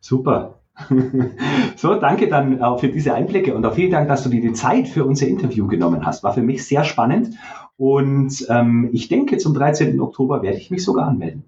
[0.00, 0.60] Super.
[1.76, 4.52] So, danke dann äh, für diese Einblicke und auch vielen Dank, dass du dir die
[4.52, 6.22] Zeit für unser Interview genommen hast.
[6.24, 7.36] War für mich sehr spannend
[7.76, 10.00] und ähm, ich denke, zum 13.
[10.00, 11.44] Oktober werde ich mich sogar anmelden.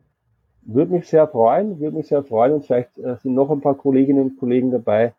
[0.62, 3.74] Würde mich sehr freuen, würde mich sehr freuen und vielleicht äh, sind noch ein paar
[3.74, 5.14] Kolleginnen und Kollegen dabei.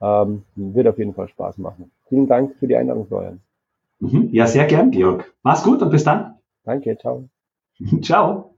[0.00, 1.90] Ähm, wird auf jeden Fall Spaß machen.
[2.08, 3.40] Vielen Dank für die Einladung, Florian.
[4.00, 4.28] Mhm.
[4.32, 5.32] Ja, sehr gern, Georg.
[5.42, 6.34] Mach's gut und bis dann.
[6.64, 7.28] Danke, ciao.
[8.02, 8.54] ciao.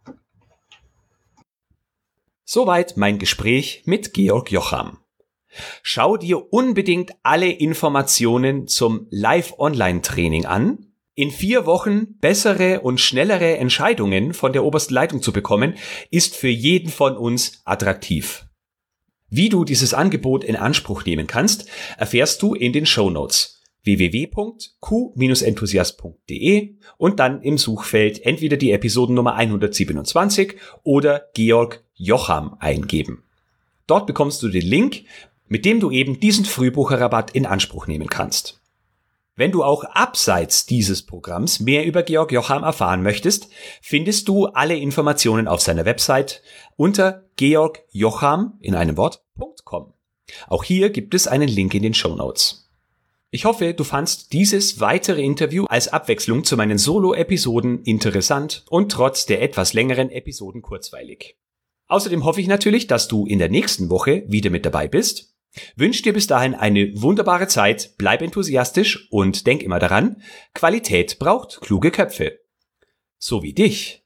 [2.48, 4.98] Soweit mein Gespräch mit Georg Jocham.
[5.82, 10.92] Schau dir unbedingt alle Informationen zum Live-Online-Training an.
[11.16, 15.74] In vier Wochen bessere und schnellere Entscheidungen von der obersten Leitung zu bekommen,
[16.12, 18.46] ist für jeden von uns attraktiv.
[19.28, 21.68] Wie du dieses Angebot in Anspruch nehmen kannst,
[21.98, 30.54] erfährst du in den Show Notes www.q-enthusiast.de und dann im Suchfeld entweder die Episodennummer 127
[30.84, 33.24] oder Georg Jocham eingeben.
[33.86, 35.04] Dort bekommst du den Link,
[35.48, 38.60] mit dem du eben diesen Frühbucherrabatt in Anspruch nehmen kannst.
[39.38, 43.48] Wenn du auch abseits dieses Programms mehr über Georg Jocham erfahren möchtest,
[43.82, 46.42] findest du alle Informationen auf seiner Website
[46.76, 49.92] unter georgjocham in einem Wort.com.
[50.48, 52.70] Auch hier gibt es einen Link in den Show Notes.
[53.30, 59.26] Ich hoffe, du fandst dieses weitere Interview als Abwechslung zu meinen Solo-Episoden interessant und trotz
[59.26, 61.36] der etwas längeren Episoden kurzweilig.
[61.88, 65.34] Außerdem hoffe ich natürlich, dass du in der nächsten Woche wieder mit dabei bist.
[65.76, 70.22] Wünsch dir bis dahin eine wunderbare Zeit, bleib enthusiastisch und denk immer daran,
[70.54, 72.40] Qualität braucht kluge Köpfe.
[73.18, 74.05] So wie dich.